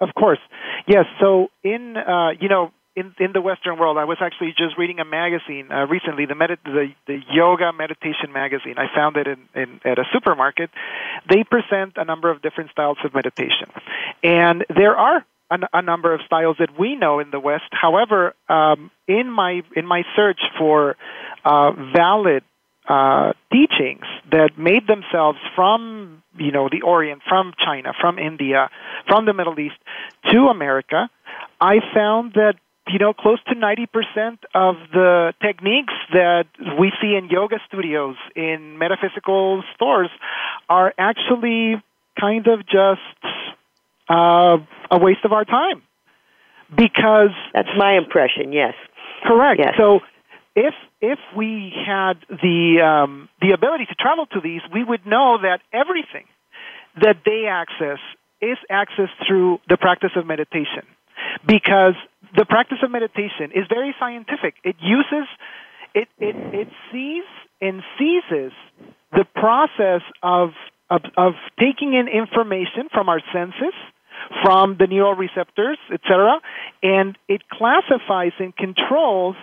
[0.00, 0.38] Of course,
[0.86, 1.06] yes.
[1.20, 4.98] So in uh, you know in in the Western world, I was actually just reading
[4.98, 8.74] a magazine uh, recently, the, med- the the Yoga Meditation magazine.
[8.76, 10.70] I found it in, in at a supermarket.
[11.28, 13.68] They present a number of different styles of meditation,
[14.22, 17.70] and there are a, a number of styles that we know in the West.
[17.70, 20.96] However, um, in my in my search for
[21.44, 22.42] uh, valid
[22.88, 28.70] uh, teachings that made themselves from you know the Orient, from China, from India,
[29.06, 29.76] from the Middle East
[30.32, 31.08] to America,
[31.60, 32.54] I found that
[32.88, 36.46] you know, close to 90% of the techniques that
[36.78, 40.10] we see in yoga studios, in metaphysical stores,
[40.68, 41.82] are actually
[42.18, 43.00] kind of just
[44.08, 44.58] uh,
[44.90, 45.82] a waste of our time.
[46.74, 47.30] Because.
[47.54, 48.74] That's my impression, yes.
[49.24, 49.60] Correct.
[49.60, 49.74] Yes.
[49.78, 50.00] So
[50.54, 55.38] if if we had the um, the ability to travel to these, we would know
[55.42, 56.24] that everything
[57.00, 57.98] that they access
[58.40, 60.82] is accessed through the practice of meditation
[61.46, 61.94] because
[62.36, 64.54] the practice of meditation is very scientific.
[64.64, 65.28] It uses,
[65.94, 67.24] it, it, it sees
[67.60, 68.52] and seizes
[69.12, 70.50] the process of,
[70.90, 73.74] of, of taking in information from our senses,
[74.42, 76.40] from the neural receptors, etc.,
[76.82, 79.36] and it classifies and controls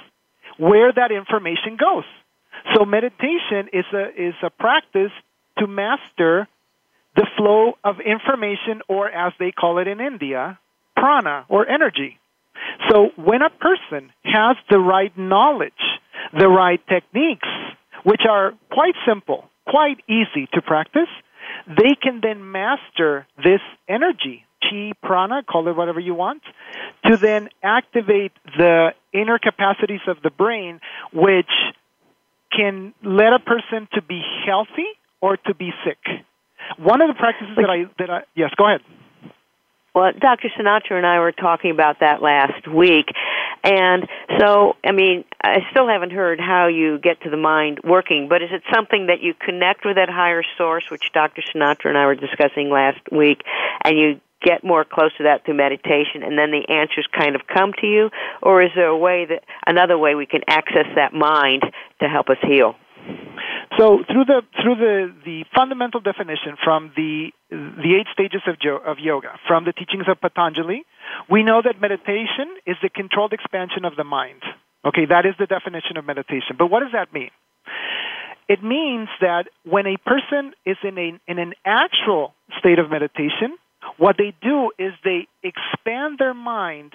[0.58, 2.06] where that information goes.
[2.74, 5.12] So meditation is a, is a practice
[5.60, 6.48] to master
[7.16, 10.60] the flow of information, or as they call it in India,
[10.96, 12.20] prana or energy.
[12.90, 15.74] So when a person has the right knowledge,
[16.38, 17.48] the right techniques,
[18.04, 21.10] which are quite simple, quite easy to practice,
[21.68, 26.42] they can then master this energy, chi, prana, call it whatever you want,
[27.06, 30.80] to then activate the inner capacities of the brain,
[31.14, 31.52] which
[32.52, 34.88] can let a person to be healthy
[35.22, 35.98] or to be sick.
[36.78, 38.82] One of the practices that I that I yes, go ahead.
[39.96, 40.50] Well, Dr.
[40.50, 43.08] Sinatra and I were talking about that last week.
[43.64, 44.06] And
[44.38, 48.44] so, I mean, I still haven't heard how you get to the mind working, but
[48.44, 51.42] is it something that you connect with that higher source, which Dr.
[51.42, 53.42] Sinatra and I were discussing last week,
[53.86, 57.42] and you get more close to that through meditation and then the answers kind of
[57.48, 58.12] come to you
[58.44, 61.64] or is there a way that another way we can access that mind
[62.00, 62.76] to help us heal
[63.78, 69.00] so through the through the, the fundamental definition from the the eight stages of, of
[69.00, 70.84] yoga, from the teachings of Patanjali,
[71.30, 74.42] we know that meditation is the controlled expansion of the mind.
[74.86, 76.56] Okay, that is the definition of meditation.
[76.58, 77.32] But what does that mean?
[78.48, 83.58] It means that when a person is in a in an actual state of meditation,
[83.98, 86.94] what they do is they expand their mind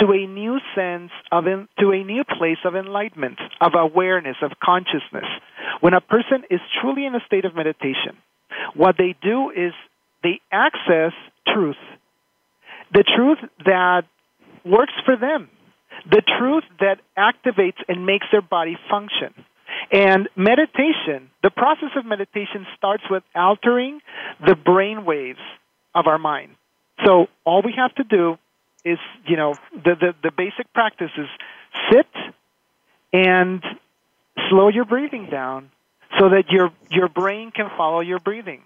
[0.00, 5.26] to a new sense of to a new place of enlightenment, of awareness, of consciousness.
[5.80, 8.16] When a person is truly in a state of meditation,
[8.74, 9.72] what they do is
[10.22, 11.12] they access
[11.46, 11.76] truth.
[12.92, 14.02] The truth that
[14.64, 15.48] works for them.
[16.10, 19.32] The truth that activates and makes their body function.
[19.92, 24.00] And meditation, the process of meditation starts with altering
[24.44, 25.38] the brain waves
[25.94, 26.52] of our mind.
[27.04, 28.38] So all we have to do
[28.84, 31.28] is you know the, the the basic practice is
[31.90, 32.06] sit
[33.12, 33.62] and
[34.50, 35.70] slow your breathing down
[36.18, 38.62] so that your your brain can follow your breathing.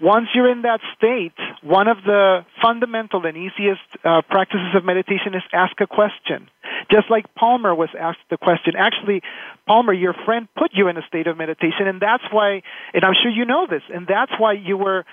[0.00, 1.32] Once you're in that state,
[1.62, 6.48] one of the fundamental and easiest uh, practices of meditation is ask a question.
[6.90, 8.74] Just like Palmer was asked the question.
[8.76, 9.22] Actually,
[9.66, 13.14] Palmer, your friend put you in a state of meditation, and that's why, and I'm
[13.22, 15.04] sure you know this, and that's why you were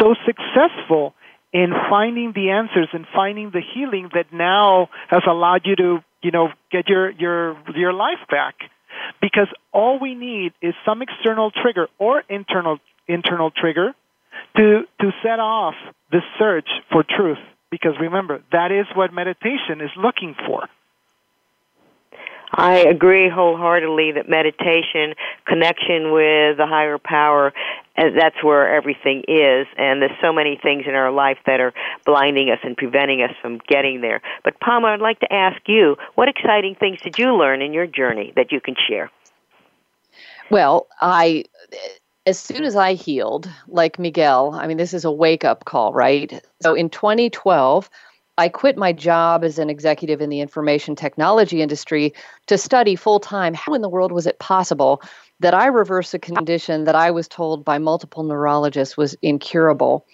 [0.00, 1.14] so successful
[1.56, 6.30] in finding the answers and finding the healing that now has allowed you to, you
[6.30, 8.56] know, get your your your life back.
[9.22, 12.78] Because all we need is some external trigger or internal
[13.08, 13.94] internal trigger
[14.58, 15.74] to to set off
[16.12, 17.38] the search for truth.
[17.70, 20.68] Because remember, that is what meditation is looking for.
[22.52, 25.14] I agree wholeheartedly that meditation,
[25.46, 27.52] connection with the higher power,
[27.98, 29.66] uh, that's where everything is.
[29.76, 31.72] And there's so many things in our life that are
[32.04, 34.20] blinding us and preventing us from getting there.
[34.44, 37.86] But Palmer, I'd like to ask you, what exciting things did you learn in your
[37.86, 39.10] journey that you can share?
[40.50, 41.44] Well, I
[42.26, 45.92] as soon as I healed, like Miguel, I mean, this is a wake up call,
[45.92, 46.42] right?
[46.60, 47.88] So in 2012,
[48.38, 52.12] I quit my job as an executive in the information technology industry
[52.46, 55.00] to study full time how in the world was it possible
[55.40, 60.06] that I reverse a condition that I was told by multiple neurologists was incurable.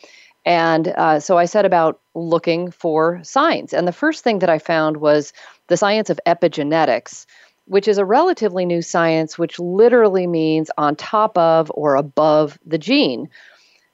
[0.44, 3.72] And uh, so I set about looking for signs.
[3.72, 5.32] And the first thing that I found was
[5.68, 7.26] the science of epigenetics,
[7.66, 12.78] which is a relatively new science, which literally means on top of or above the
[12.78, 13.28] gene.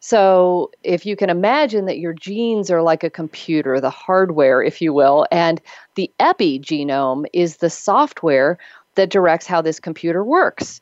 [0.01, 4.81] So, if you can imagine that your genes are like a computer, the hardware, if
[4.81, 5.61] you will, and
[5.97, 8.59] the epigenome is the software
[8.95, 10.81] that directs how this computer works.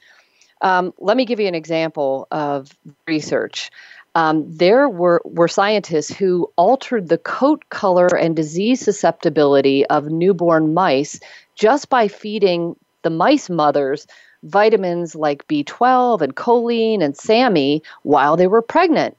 [0.61, 2.71] Um, let me give you an example of
[3.07, 3.71] research.
[4.15, 10.73] Um, there were, were scientists who altered the coat color and disease susceptibility of newborn
[10.73, 11.21] mice
[11.55, 14.07] just by feeding the mice mothers
[14.47, 19.17] vitamins like B12 and choline and SAMe while they were pregnant.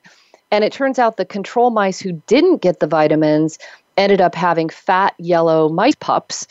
[0.51, 3.59] And it turns out the control mice who didn't get the vitamins
[3.97, 6.47] ended up having fat yellow mice pups.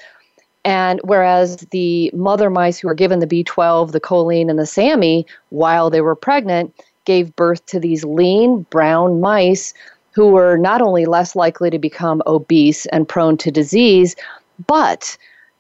[0.65, 5.25] And whereas the mother mice who were given the B12, the choline, and the SAMe
[5.51, 6.75] while they were pregnant
[7.05, 9.73] gave birth to these lean brown mice
[10.11, 14.17] who were not only less likely to become obese and prone to disease,
[14.67, 15.17] but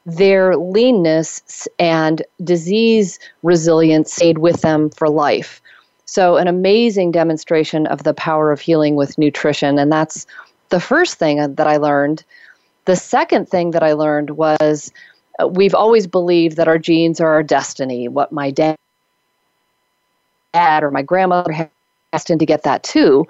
[0.06, 5.60] their leanness and disease resilience stayed with them for life.
[6.04, 9.78] So, an amazing demonstration of the power of healing with nutrition.
[9.78, 10.24] And that's
[10.68, 12.24] the first thing that I learned.
[12.84, 14.92] The second thing that I learned was
[15.42, 18.06] uh, we've always believed that our genes are our destiny.
[18.06, 18.76] What my dad
[20.54, 21.70] or my grandmother had
[22.12, 23.26] destined to get that too.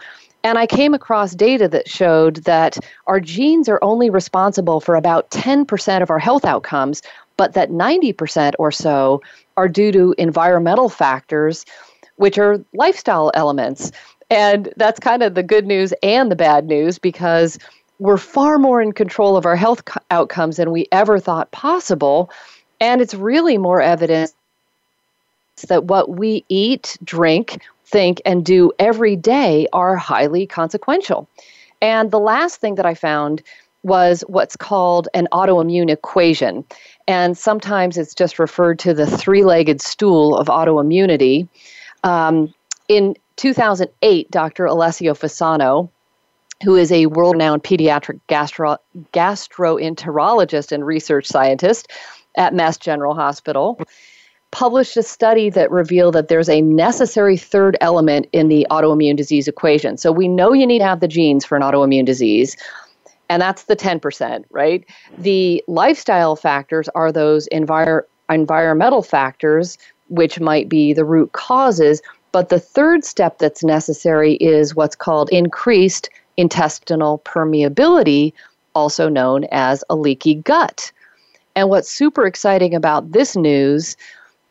[0.47, 2.78] And I came across data that showed that
[3.09, 7.03] our genes are only responsible for about 10% of our health outcomes,
[7.36, 9.20] but that 90% or so
[9.57, 11.66] are due to environmental factors,
[12.14, 13.90] which are lifestyle elements.
[14.30, 17.59] And that's kind of the good news and the bad news because
[17.99, 19.82] we're far more in control of our health
[20.12, 22.30] outcomes than we ever thought possible.
[22.80, 24.32] And it's really more evidence
[25.66, 31.28] that what we eat, drink, think, and do every day are highly consequential.
[31.80, 33.43] And the last thing that I found
[33.82, 36.64] was what's called an autoimmune equation.
[37.07, 41.49] And sometimes it's just referred to the three legged stool of autoimmunity.
[42.03, 42.53] Um,
[42.89, 44.66] in 2008, Dr.
[44.66, 45.89] Alessio Fasano,
[46.64, 48.78] who is a world renowned pediatric gastro-
[49.12, 51.89] gastroenterologist and research scientist
[52.37, 53.80] at Mass General Hospital,
[54.57, 59.47] published a study that revealed that there's a necessary third element in the autoimmune disease
[59.47, 59.99] equation.
[59.99, 62.57] So we know you need to have the genes for an autoimmune disease,
[63.29, 64.83] and that's the 10%, right?
[65.19, 69.77] The lifestyle factors are those envir- environmental factors,
[70.09, 72.01] which might be the root causes.
[72.33, 78.33] But the third step that's necessary is what's called increased intestinal permeability,
[78.75, 80.91] also known as a leaky gut.
[81.55, 83.99] And what's super exciting about this news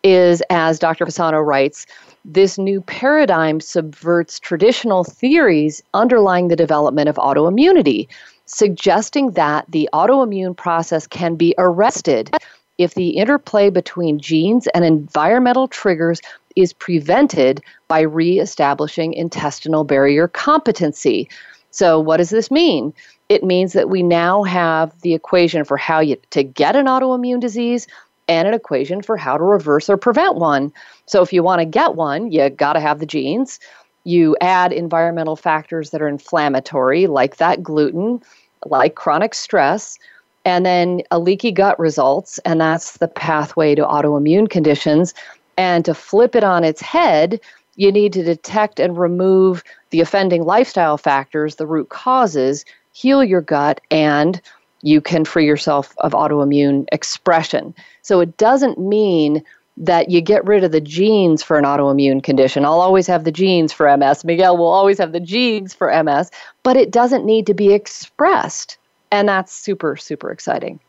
[0.05, 1.05] is, as Dr.
[1.05, 1.85] Fasano writes,
[2.23, 8.07] this new paradigm subverts traditional theories underlying the development of autoimmunity,
[8.45, 12.31] suggesting that the autoimmune process can be arrested
[12.77, 16.21] if the interplay between genes and environmental triggers
[16.55, 21.27] is prevented by reestablishing intestinal barrier competency.
[21.71, 22.93] So, what does this mean?
[23.27, 27.39] It means that we now have the equation for how you to get an autoimmune
[27.39, 27.87] disease,
[28.27, 30.73] and an equation for how to reverse or prevent one.
[31.05, 33.59] So if you want to get one, you got to have the genes.
[34.03, 38.21] You add environmental factors that are inflammatory, like that gluten,
[38.65, 39.97] like chronic stress,
[40.43, 45.13] and then a leaky gut results, and that's the pathway to autoimmune conditions.
[45.57, 47.39] And to flip it on its head,
[47.75, 52.63] you need to detect and remove the offending lifestyle factors, the root causes,
[52.93, 54.41] heal your gut, and
[54.85, 57.73] you can free yourself of autoimmune expression.
[58.03, 59.43] So it doesn't mean
[59.77, 62.63] that you get rid of the genes for an autoimmune condition.
[62.63, 64.23] I'll always have the genes for MS.
[64.23, 66.29] Miguel will always have the genes for MS,
[66.61, 68.77] but it doesn't need to be expressed.
[69.11, 70.79] And that's super, super exciting.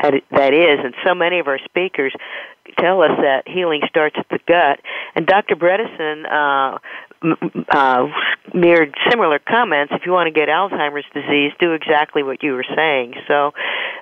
[0.00, 2.14] That, that is, and so many of our speakers
[2.78, 4.78] tell us that healing starts at the gut.
[5.16, 5.56] And Dr.
[5.56, 6.78] Bredesen, uh,
[7.70, 8.06] uh,
[8.52, 9.92] mirrored similar comments.
[9.94, 13.14] If you want to get Alzheimer's disease, do exactly what you were saying.
[13.26, 13.52] So,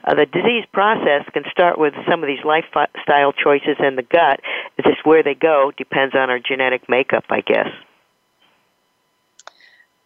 [0.04, 4.40] uh, the disease process can start with some of these lifestyle choices in the gut.
[4.76, 7.68] It's just where they go depends on our genetic makeup, I guess.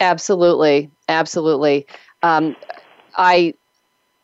[0.00, 1.86] Absolutely, absolutely.
[2.22, 2.54] Um,
[3.16, 3.54] I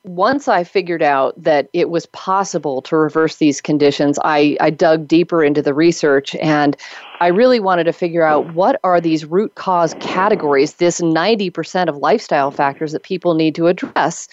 [0.05, 5.07] once I figured out that it was possible to reverse these conditions, I, I dug
[5.07, 6.77] deeper into the research and
[7.21, 11.99] I really wanted to figure out what are these root cause categories, this 90% of
[11.99, 14.29] lifestyle factors that people need to address.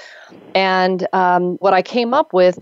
[0.56, 2.58] And um, what I came up with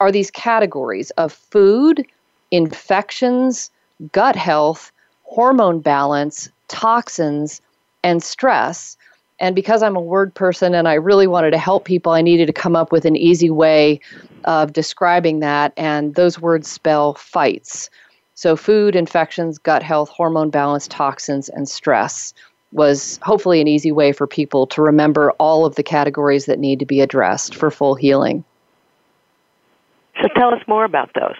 [0.00, 2.04] are these categories of food,
[2.50, 3.70] infections,
[4.12, 4.92] gut health,
[5.22, 7.62] hormone balance, toxins,
[8.02, 8.98] and stress.
[9.40, 12.46] And because I'm a word person and I really wanted to help people, I needed
[12.46, 14.00] to come up with an easy way
[14.44, 15.72] of describing that.
[15.76, 17.90] And those words spell fights.
[18.34, 22.34] So, food, infections, gut health, hormone balance, toxins, and stress
[22.72, 26.80] was hopefully an easy way for people to remember all of the categories that need
[26.80, 28.44] to be addressed for full healing.
[30.20, 31.36] So, tell us more about those.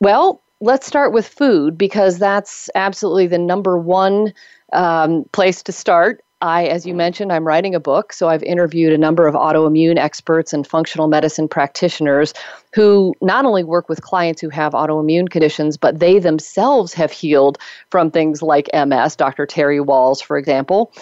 [0.00, 4.32] Well, let's start with food because that's absolutely the number one
[4.72, 6.22] um, place to start.
[6.42, 9.96] I, as you mentioned, I'm writing a book, so I've interviewed a number of autoimmune
[9.96, 12.34] experts and functional medicine practitioners
[12.74, 17.58] who not only work with clients who have autoimmune conditions, but they themselves have healed
[17.90, 19.46] from things like MS, Dr.
[19.46, 20.92] Terry Wahls, for example.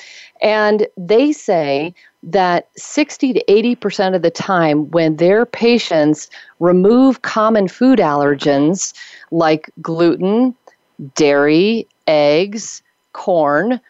[0.42, 6.28] And they say that 60 to 80% of the time, when their patients
[6.58, 8.92] remove common food allergens
[9.30, 10.54] like gluten,
[11.14, 12.82] dairy, eggs,
[13.12, 13.80] corn,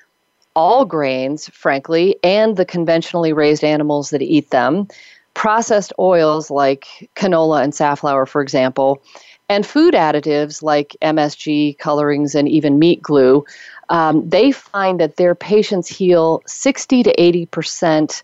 [0.54, 4.88] all grains, frankly, and the conventionally raised animals that eat them,
[5.34, 9.02] processed oils like canola and safflower, for example,
[9.48, 13.44] and food additives like MSG, colorings, and even meat glue,
[13.88, 18.22] um, they find that their patients heal 60 to 80 percent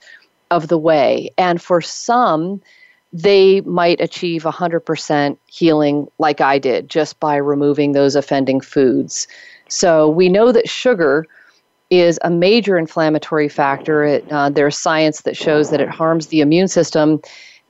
[0.51, 1.31] of the way.
[1.37, 2.63] And for some,
[3.13, 9.27] they might achieve 100% healing like I did just by removing those offending foods.
[9.69, 11.27] So we know that sugar
[11.91, 14.05] is a major inflammatory factor.
[14.05, 17.21] It, uh, there's science that shows that it harms the immune system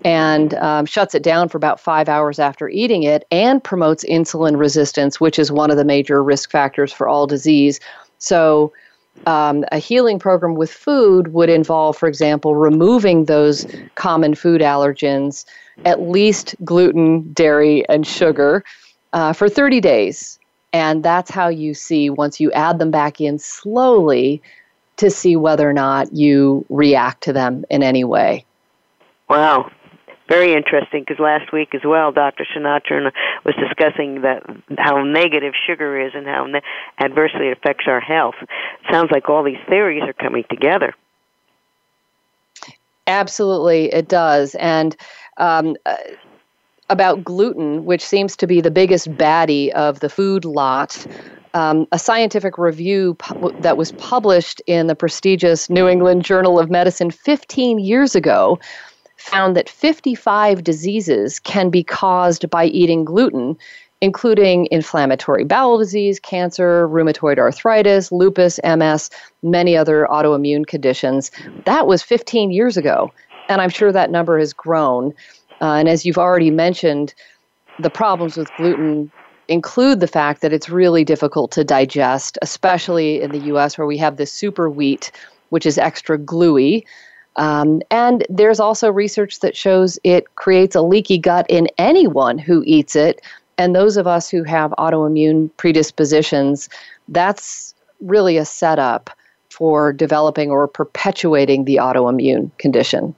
[0.05, 4.59] and um, shuts it down for about five hours after eating it and promotes insulin
[4.59, 7.81] resistance, which is one of the major risk factors for all disease.
[8.19, 8.73] So,
[9.27, 15.47] um, a healing program with food would involve, for example, removing those common food allergens,
[15.87, 18.63] at least gluten, dairy, and sugar,
[19.15, 20.39] uh, for 30 days.
[20.77, 24.43] And that's how you see, once you add them back in slowly,
[24.99, 28.45] to see whether or not you react to them in any way.
[29.31, 29.71] Wow.
[30.29, 32.47] Very interesting because last week as well, Dr.
[32.55, 33.11] Sinatra
[33.47, 34.43] was discussing that
[34.77, 36.61] how negative sugar is and how ne-
[36.99, 38.35] adversely it affects our health.
[38.43, 38.49] It
[38.91, 40.95] sounds like all these theories are coming together.
[43.07, 44.55] Absolutely, it does.
[44.57, 44.95] And
[45.39, 45.97] um, uh,
[46.89, 51.07] about gluten, which seems to be the biggest baddie of the food lot.
[51.55, 56.71] Um, a scientific review pu- that was published in the prestigious New England Journal of
[56.71, 58.59] Medicine 15 years ago
[59.17, 63.57] found that 55 diseases can be caused by eating gluten,
[64.01, 69.11] including inflammatory bowel disease, cancer, rheumatoid arthritis, lupus, MS,
[69.43, 71.31] many other autoimmune conditions.
[71.65, 73.11] That was 15 years ago,
[73.49, 75.15] and I'm sure that number has grown.
[75.61, 77.15] Uh, and as you've already mentioned,
[77.79, 79.11] the problems with gluten
[79.49, 83.97] include the fact that it's really difficult to digest, especially in the US where we
[83.99, 85.13] have this super wheat,
[85.51, 86.85] which is extra gluey.
[87.37, 92.63] Um, and there's also research that shows it creates a leaky gut in anyone who
[92.67, 93.21] eats it.
[93.59, 96.69] And those of us who have autoimmune predispositions,
[97.09, 99.11] that's really a setup
[99.51, 103.15] for developing or perpetuating the autoimmune condition.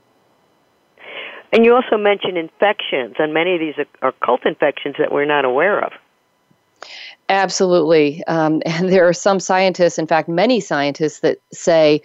[1.52, 5.44] And you also mentioned infections, and many of these are occult infections that we're not
[5.44, 5.92] aware of.
[7.28, 8.22] Absolutely.
[8.24, 12.02] Um, and there are some scientists, in fact, many scientists, that say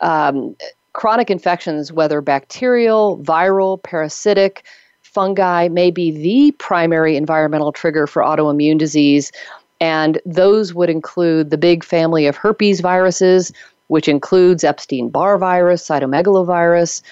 [0.00, 0.56] um,
[0.92, 4.64] chronic infections, whether bacterial, viral, parasitic,
[5.02, 9.32] fungi, may be the primary environmental trigger for autoimmune disease.
[9.80, 13.52] And those would include the big family of herpes viruses,
[13.88, 17.02] which includes Epstein Barr virus, cytomegalovirus,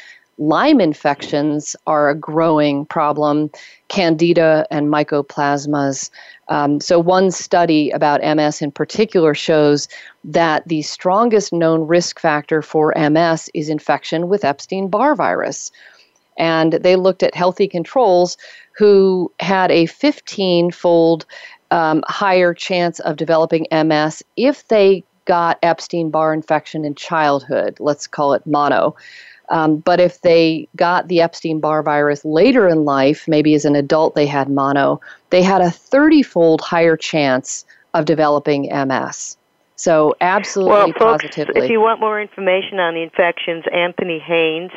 [0.41, 3.51] Lyme infections are a growing problem,
[3.89, 6.11] candida and mycoplasmas.
[6.49, 9.87] Um, so, one study about MS in particular shows
[10.25, 15.71] that the strongest known risk factor for MS is infection with Epstein Barr virus.
[16.39, 18.39] And they looked at healthy controls
[18.73, 21.27] who had a 15 fold
[21.71, 27.77] um, higher chance of developing MS if they got Epstein Barr infection in childhood.
[27.79, 28.97] Let's call it mono.
[29.49, 33.77] Um, but if they got the Epstein Barr virus later in life, maybe as an
[33.77, 35.01] adult they had mono,
[35.31, 37.65] they had a 30 fold higher chance
[37.95, 39.37] of developing MS.
[39.81, 41.65] So, absolutely, well, folks, positively.
[41.65, 44.73] If you want more information on the infections, Anthony Haynes,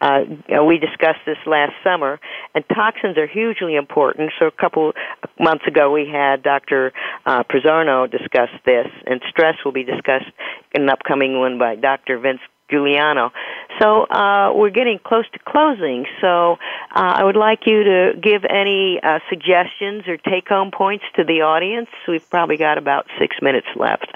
[0.00, 0.24] uh,
[0.64, 2.18] we discussed this last summer,
[2.54, 4.32] and toxins are hugely important.
[4.38, 4.94] So, a couple
[5.38, 6.94] months ago, we had Dr.
[7.26, 10.32] Uh, Pizzorno discuss this, and stress will be discussed
[10.74, 12.18] in an upcoming one by Dr.
[12.18, 12.40] Vince
[12.70, 13.32] Giuliano.
[13.80, 16.04] So uh, we're getting close to closing.
[16.20, 16.52] So
[16.94, 21.40] uh, I would like you to give any uh, suggestions or take-home points to the
[21.42, 21.88] audience.
[22.06, 24.08] We've probably got about six minutes left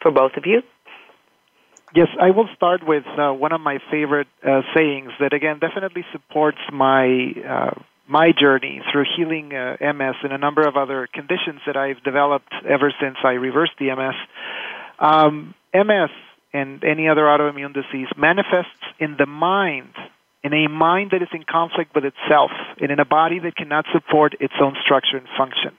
[0.00, 0.62] for both of you.
[1.94, 6.04] Yes, I will start with uh, one of my favorite uh, sayings that again definitely
[6.12, 11.60] supports my uh, my journey through healing uh, MS and a number of other conditions
[11.66, 14.14] that I've developed ever since I reversed the MS.
[14.98, 16.10] Um, MS
[16.52, 19.94] and any other autoimmune disease manifests in the mind,
[20.42, 23.84] in a mind that is in conflict with itself, and in a body that cannot
[23.92, 25.76] support its own structure and function.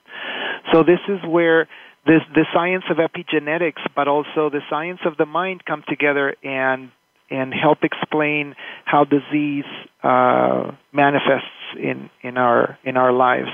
[0.71, 1.67] So this is where
[2.05, 6.91] this, the science of epigenetics, but also the science of the mind come together and
[7.29, 9.63] and help explain how disease
[10.03, 11.47] uh, manifests
[11.79, 13.49] in, in our in our lives.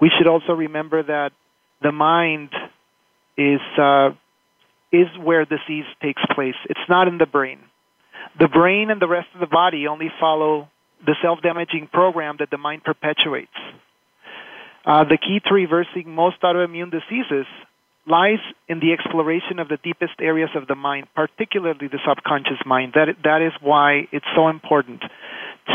[0.00, 1.30] We should also remember that
[1.82, 2.50] the mind
[3.36, 4.10] is uh,
[4.92, 6.56] is where disease takes place.
[6.68, 7.60] It's not in the brain.
[8.38, 10.68] The brain and the rest of the body only follow
[11.04, 13.52] the self-damaging program that the mind perpetuates.
[14.84, 17.46] Uh, the key to reversing most autoimmune diseases
[18.08, 22.92] lies in the exploration of the deepest areas of the mind, particularly the subconscious mind.
[22.94, 25.02] That that is why it's so important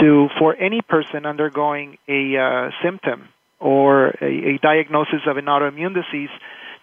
[0.01, 3.29] to for any person undergoing a uh, symptom
[3.59, 6.29] or a, a diagnosis of an autoimmune disease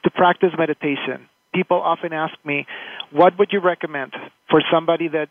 [0.05, 2.67] to practice meditation people often ask me,
[3.11, 4.13] what would you recommend
[4.49, 5.29] for somebody that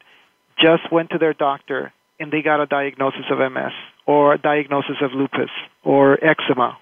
[0.57, 3.72] just went to their doctor and they got a diagnosis of MS
[4.05, 5.49] or a diagnosis of lupus
[5.84, 6.78] or eczema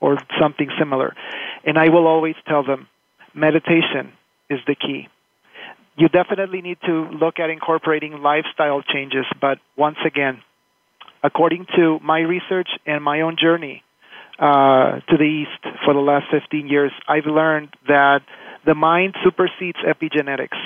[0.00, 1.14] or something similar?
[1.64, 2.88] And I will always tell them,
[3.34, 4.12] meditation
[4.48, 5.08] is the key.
[5.96, 10.42] You definitely need to look at incorporating lifestyle changes, but once again,
[11.22, 13.82] according to my research and my own journey
[14.38, 18.20] uh, to the east for the last 15 years, I've learned that
[18.64, 20.56] the mind supersedes epigenetics.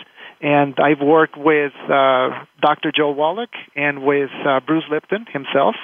[0.41, 2.93] And I've worked with uh, Dr.
[2.95, 5.74] Joe Wallach and with uh, Bruce Lipton himself,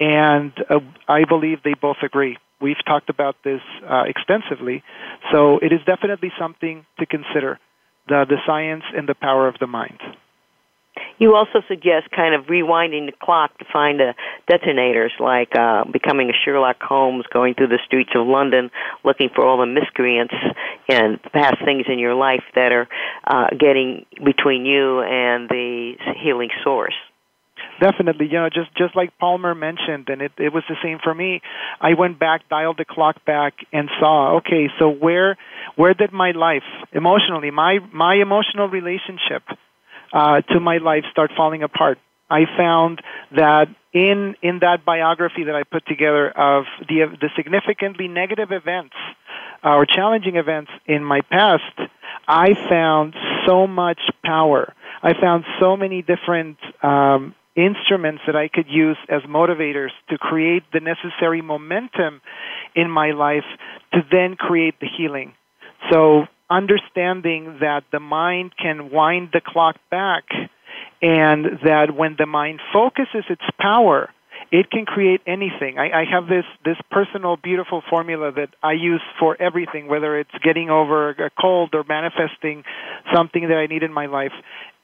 [0.00, 2.36] and uh, I believe they both agree.
[2.62, 4.82] We've talked about this uh, extensively,
[5.32, 7.58] so it is definitely something to consider
[8.08, 9.98] the, the science and the power of the mind.
[11.18, 14.12] You also suggest kind of rewinding the clock to find uh,
[14.48, 18.70] detonators, like uh, becoming a Sherlock Holmes, going through the streets of London,
[19.04, 20.34] looking for all the miscreants
[20.88, 22.88] and past things in your life that are
[23.26, 26.94] uh, getting between you and the healing source.
[27.80, 31.14] Definitely, you know, just just like Palmer mentioned, and it it was the same for
[31.14, 31.40] me.
[31.80, 35.36] I went back, dialed the clock back, and saw, okay, so where
[35.76, 39.42] where did my life emotionally, my my emotional relationship
[40.12, 41.98] uh, to my life start falling apart.
[42.30, 43.02] I found
[43.36, 48.94] that in in that biography that I put together of the the significantly negative events
[49.64, 51.90] uh, or challenging events in my past,
[52.26, 53.14] I found
[53.46, 54.72] so much power.
[55.02, 60.62] I found so many different um, instruments that I could use as motivators to create
[60.72, 62.20] the necessary momentum
[62.74, 63.44] in my life
[63.92, 65.34] to then create the healing.
[65.90, 70.24] So understanding that the mind can wind the clock back
[71.00, 74.10] and that when the mind focuses its power,
[74.52, 75.78] it can create anything.
[75.78, 80.30] I, I have this, this personal, beautiful formula that I use for everything, whether it's
[80.44, 82.64] getting over a cold or manifesting
[83.14, 84.32] something that I need in my life.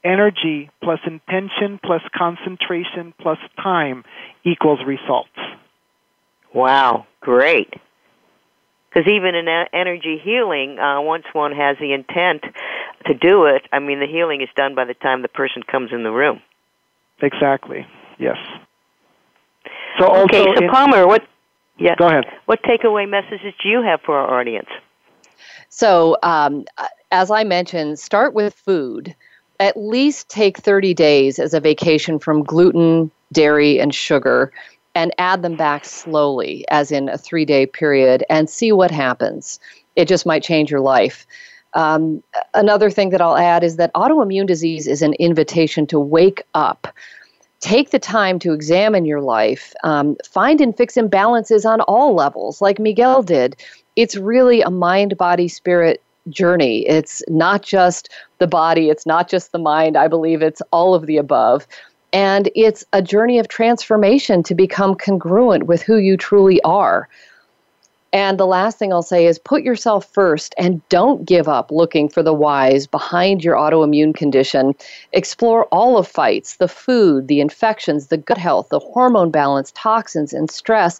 [0.04, 4.04] Energy plus intention plus concentration plus time
[4.44, 5.28] equals results.
[6.54, 7.72] Wow, great.
[8.88, 12.42] Because even in energy healing, uh, once one has the intent
[13.06, 15.90] to do it, I mean, the healing is done by the time the person comes
[15.92, 16.40] in the room.
[17.20, 17.86] Exactly.
[18.18, 18.36] Yes.
[19.98, 21.24] So okay, so in, Palmer, what?
[21.78, 21.96] Yeah.
[21.96, 22.24] Go ahead.
[22.46, 24.68] What takeaway messages do you have for our audience?
[25.68, 26.64] So, um,
[27.10, 29.14] as I mentioned, start with food.
[29.60, 34.52] At least take 30 days as a vacation from gluten, dairy, and sugar
[34.94, 39.60] and add them back slowly, as in a three day period, and see what happens.
[39.96, 41.26] It just might change your life.
[41.74, 42.22] Um,
[42.54, 46.88] another thing that I'll add is that autoimmune disease is an invitation to wake up.
[47.60, 52.62] take the time to examine your life, um, find and fix imbalances on all levels,
[52.62, 53.56] like Miguel did.
[53.96, 56.00] It's really a mind, body, spirit
[56.30, 56.86] journey.
[56.86, 59.96] It's not just the body, it's not just the mind.
[59.96, 61.66] I believe it's all of the above.
[62.12, 67.08] And it's a journey of transformation to become congruent with who you truly are.
[68.12, 72.08] And the last thing I'll say is put yourself first and don't give up looking
[72.08, 74.74] for the whys behind your autoimmune condition.
[75.12, 80.32] Explore all of fights the food, the infections, the gut health, the hormone balance, toxins,
[80.32, 80.98] and stress.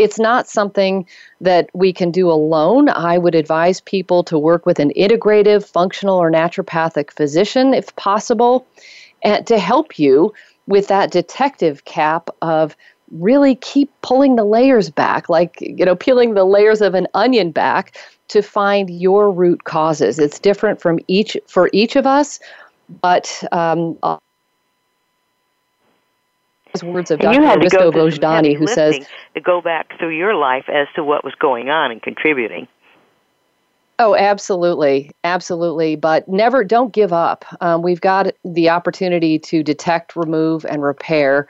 [0.00, 1.06] It's not something
[1.40, 2.88] that we can do alone.
[2.88, 8.66] I would advise people to work with an integrative, functional, or naturopathic physician if possible,
[9.24, 10.34] to help you
[10.66, 12.76] with that detective cap of
[13.12, 17.50] really keep pulling the layers back, like, you know, peeling the layers of an onion
[17.50, 17.96] back
[18.28, 20.18] to find your root causes.
[20.18, 22.40] It's different from each for each of us,
[23.00, 23.98] but um,
[26.82, 27.40] words of Dr.
[27.40, 31.70] Aristo Vojdani, who says to go back through your life as to what was going
[31.70, 32.68] on and contributing.
[34.00, 35.96] Oh, absolutely, absolutely.
[35.96, 37.44] But never, don't give up.
[37.60, 41.48] Um, we've got the opportunity to detect, remove, and repair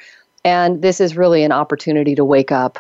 [0.49, 2.79] and this is really an opportunity to wake up.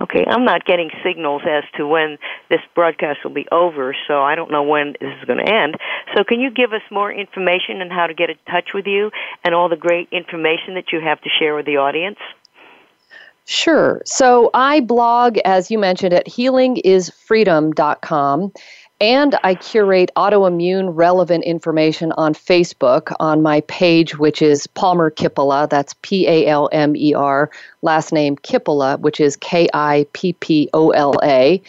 [0.00, 2.18] Okay, I'm not getting signals as to when
[2.50, 5.76] this broadcast will be over, so I don't know when this is going to end.
[6.16, 9.12] So, can you give us more information on how to get in touch with you
[9.44, 12.18] and all the great information that you have to share with the audience?
[13.46, 14.02] Sure.
[14.04, 18.52] So, I blog, as you mentioned, at healingisfreedom.com.
[19.04, 25.68] And I curate autoimmune relevant information on Facebook on my page, which is Palmer Kippola.
[25.68, 27.50] That's P A L M E R,
[27.82, 31.60] last name Kippola, which is K I P P O L A.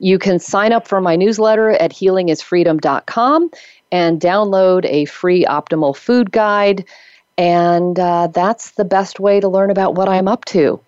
[0.00, 3.50] You can sign up for my newsletter at healingisfreedom.com
[3.90, 6.84] and download a free optimal food guide.
[7.38, 10.78] And uh, that's the best way to learn about what I'm up to.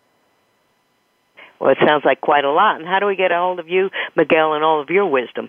[1.60, 2.76] Well, it sounds like quite a lot.
[2.76, 5.48] And how do we get a hold of you, Miguel, and all of your wisdom?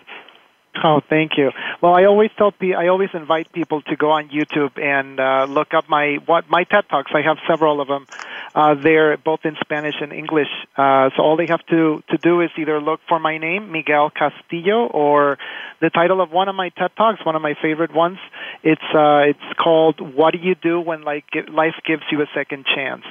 [0.81, 1.51] Oh, thank you.
[1.81, 5.45] Well, I always tell pe- I always invite people to go on YouTube and uh,
[5.49, 7.11] look up my what my TED talks.
[7.13, 8.07] I have several of them.
[8.55, 10.47] Uh, they're both in Spanish and English.
[10.77, 14.09] Uh, so all they have to to do is either look for my name, Miguel
[14.11, 15.37] Castillo, or
[15.81, 18.19] the title of one of my TED talks, one of my favorite ones.
[18.63, 22.65] It's uh, it's called "What Do You Do When Life Life Gives You a Second
[22.65, 23.03] Chance."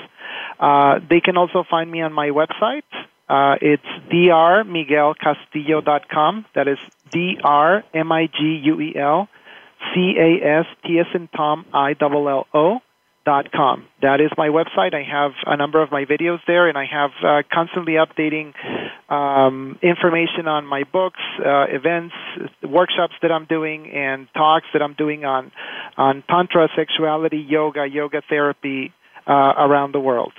[0.58, 2.82] Uh, they can also find me on my website.
[3.28, 6.46] Uh, it's drmiguelcastillo.com.
[6.54, 6.78] That is
[7.10, 9.28] D R M I G U E L
[9.94, 11.06] C A S T S
[11.36, 12.80] Tom I L L O
[13.28, 13.84] dot com.
[14.00, 14.94] That is my website.
[14.94, 18.54] I have a number of my videos there, and I have uh, constantly updating
[19.12, 22.14] um, information on my books, uh, events,
[22.62, 25.52] workshops that I'm doing, and talks that I'm doing on
[25.98, 28.94] on tantra, sexuality, yoga, yoga therapy
[29.26, 30.32] uh, around the world.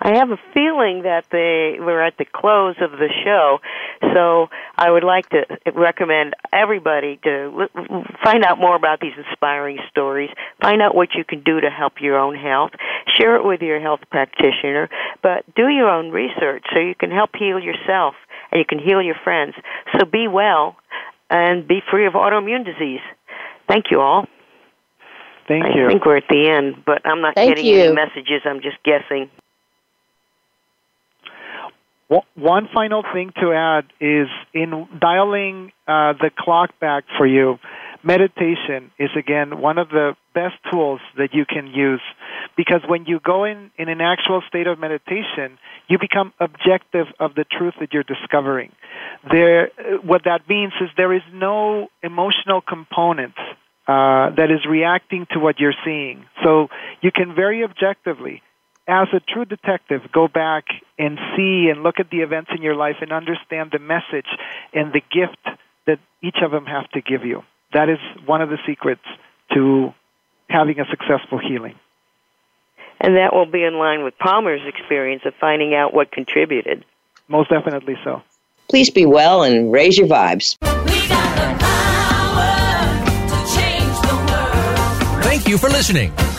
[0.00, 3.58] I have a feeling that they we're at the close of the show,
[4.14, 7.68] so I would like to recommend everybody to
[8.22, 10.30] find out more about these inspiring stories.
[10.60, 12.72] Find out what you can do to help your own health.
[13.18, 14.88] Share it with your health practitioner,
[15.22, 18.14] but do your own research so you can help heal yourself
[18.50, 19.54] and you can heal your friends.
[19.98, 20.76] So be well
[21.30, 23.00] and be free of autoimmune disease.
[23.68, 24.26] Thank you all.
[25.46, 25.86] Thank I you.
[25.86, 27.80] I think we're at the end, but I'm not Thank getting you.
[27.80, 28.42] any messages.
[28.44, 29.30] I'm just guessing.
[32.08, 37.58] One final thing to add is in dialing uh, the clock back for you,
[38.02, 42.00] meditation is again one of the best tools that you can use
[42.56, 47.34] because when you go in in an actual state of meditation, you become objective of
[47.34, 48.72] the truth that you're discovering.
[49.30, 49.70] There,
[50.02, 53.34] what that means is there is no emotional component
[53.86, 56.24] uh, that is reacting to what you're seeing.
[56.42, 56.68] So
[57.02, 58.42] you can very objectively
[58.88, 60.64] as a true detective, go back
[60.98, 64.26] and see and look at the events in your life and understand the message
[64.72, 67.42] and the gift that each of them have to give you.
[67.74, 69.04] That is one of the secrets
[69.52, 69.92] to
[70.48, 71.74] having a successful healing.
[72.98, 76.84] And that will be in line with Palmer's experience of finding out what contributed.
[77.28, 78.22] Most definitely so.
[78.70, 80.56] Please be well and raise your vibes.
[85.22, 86.10] Thank you for listening.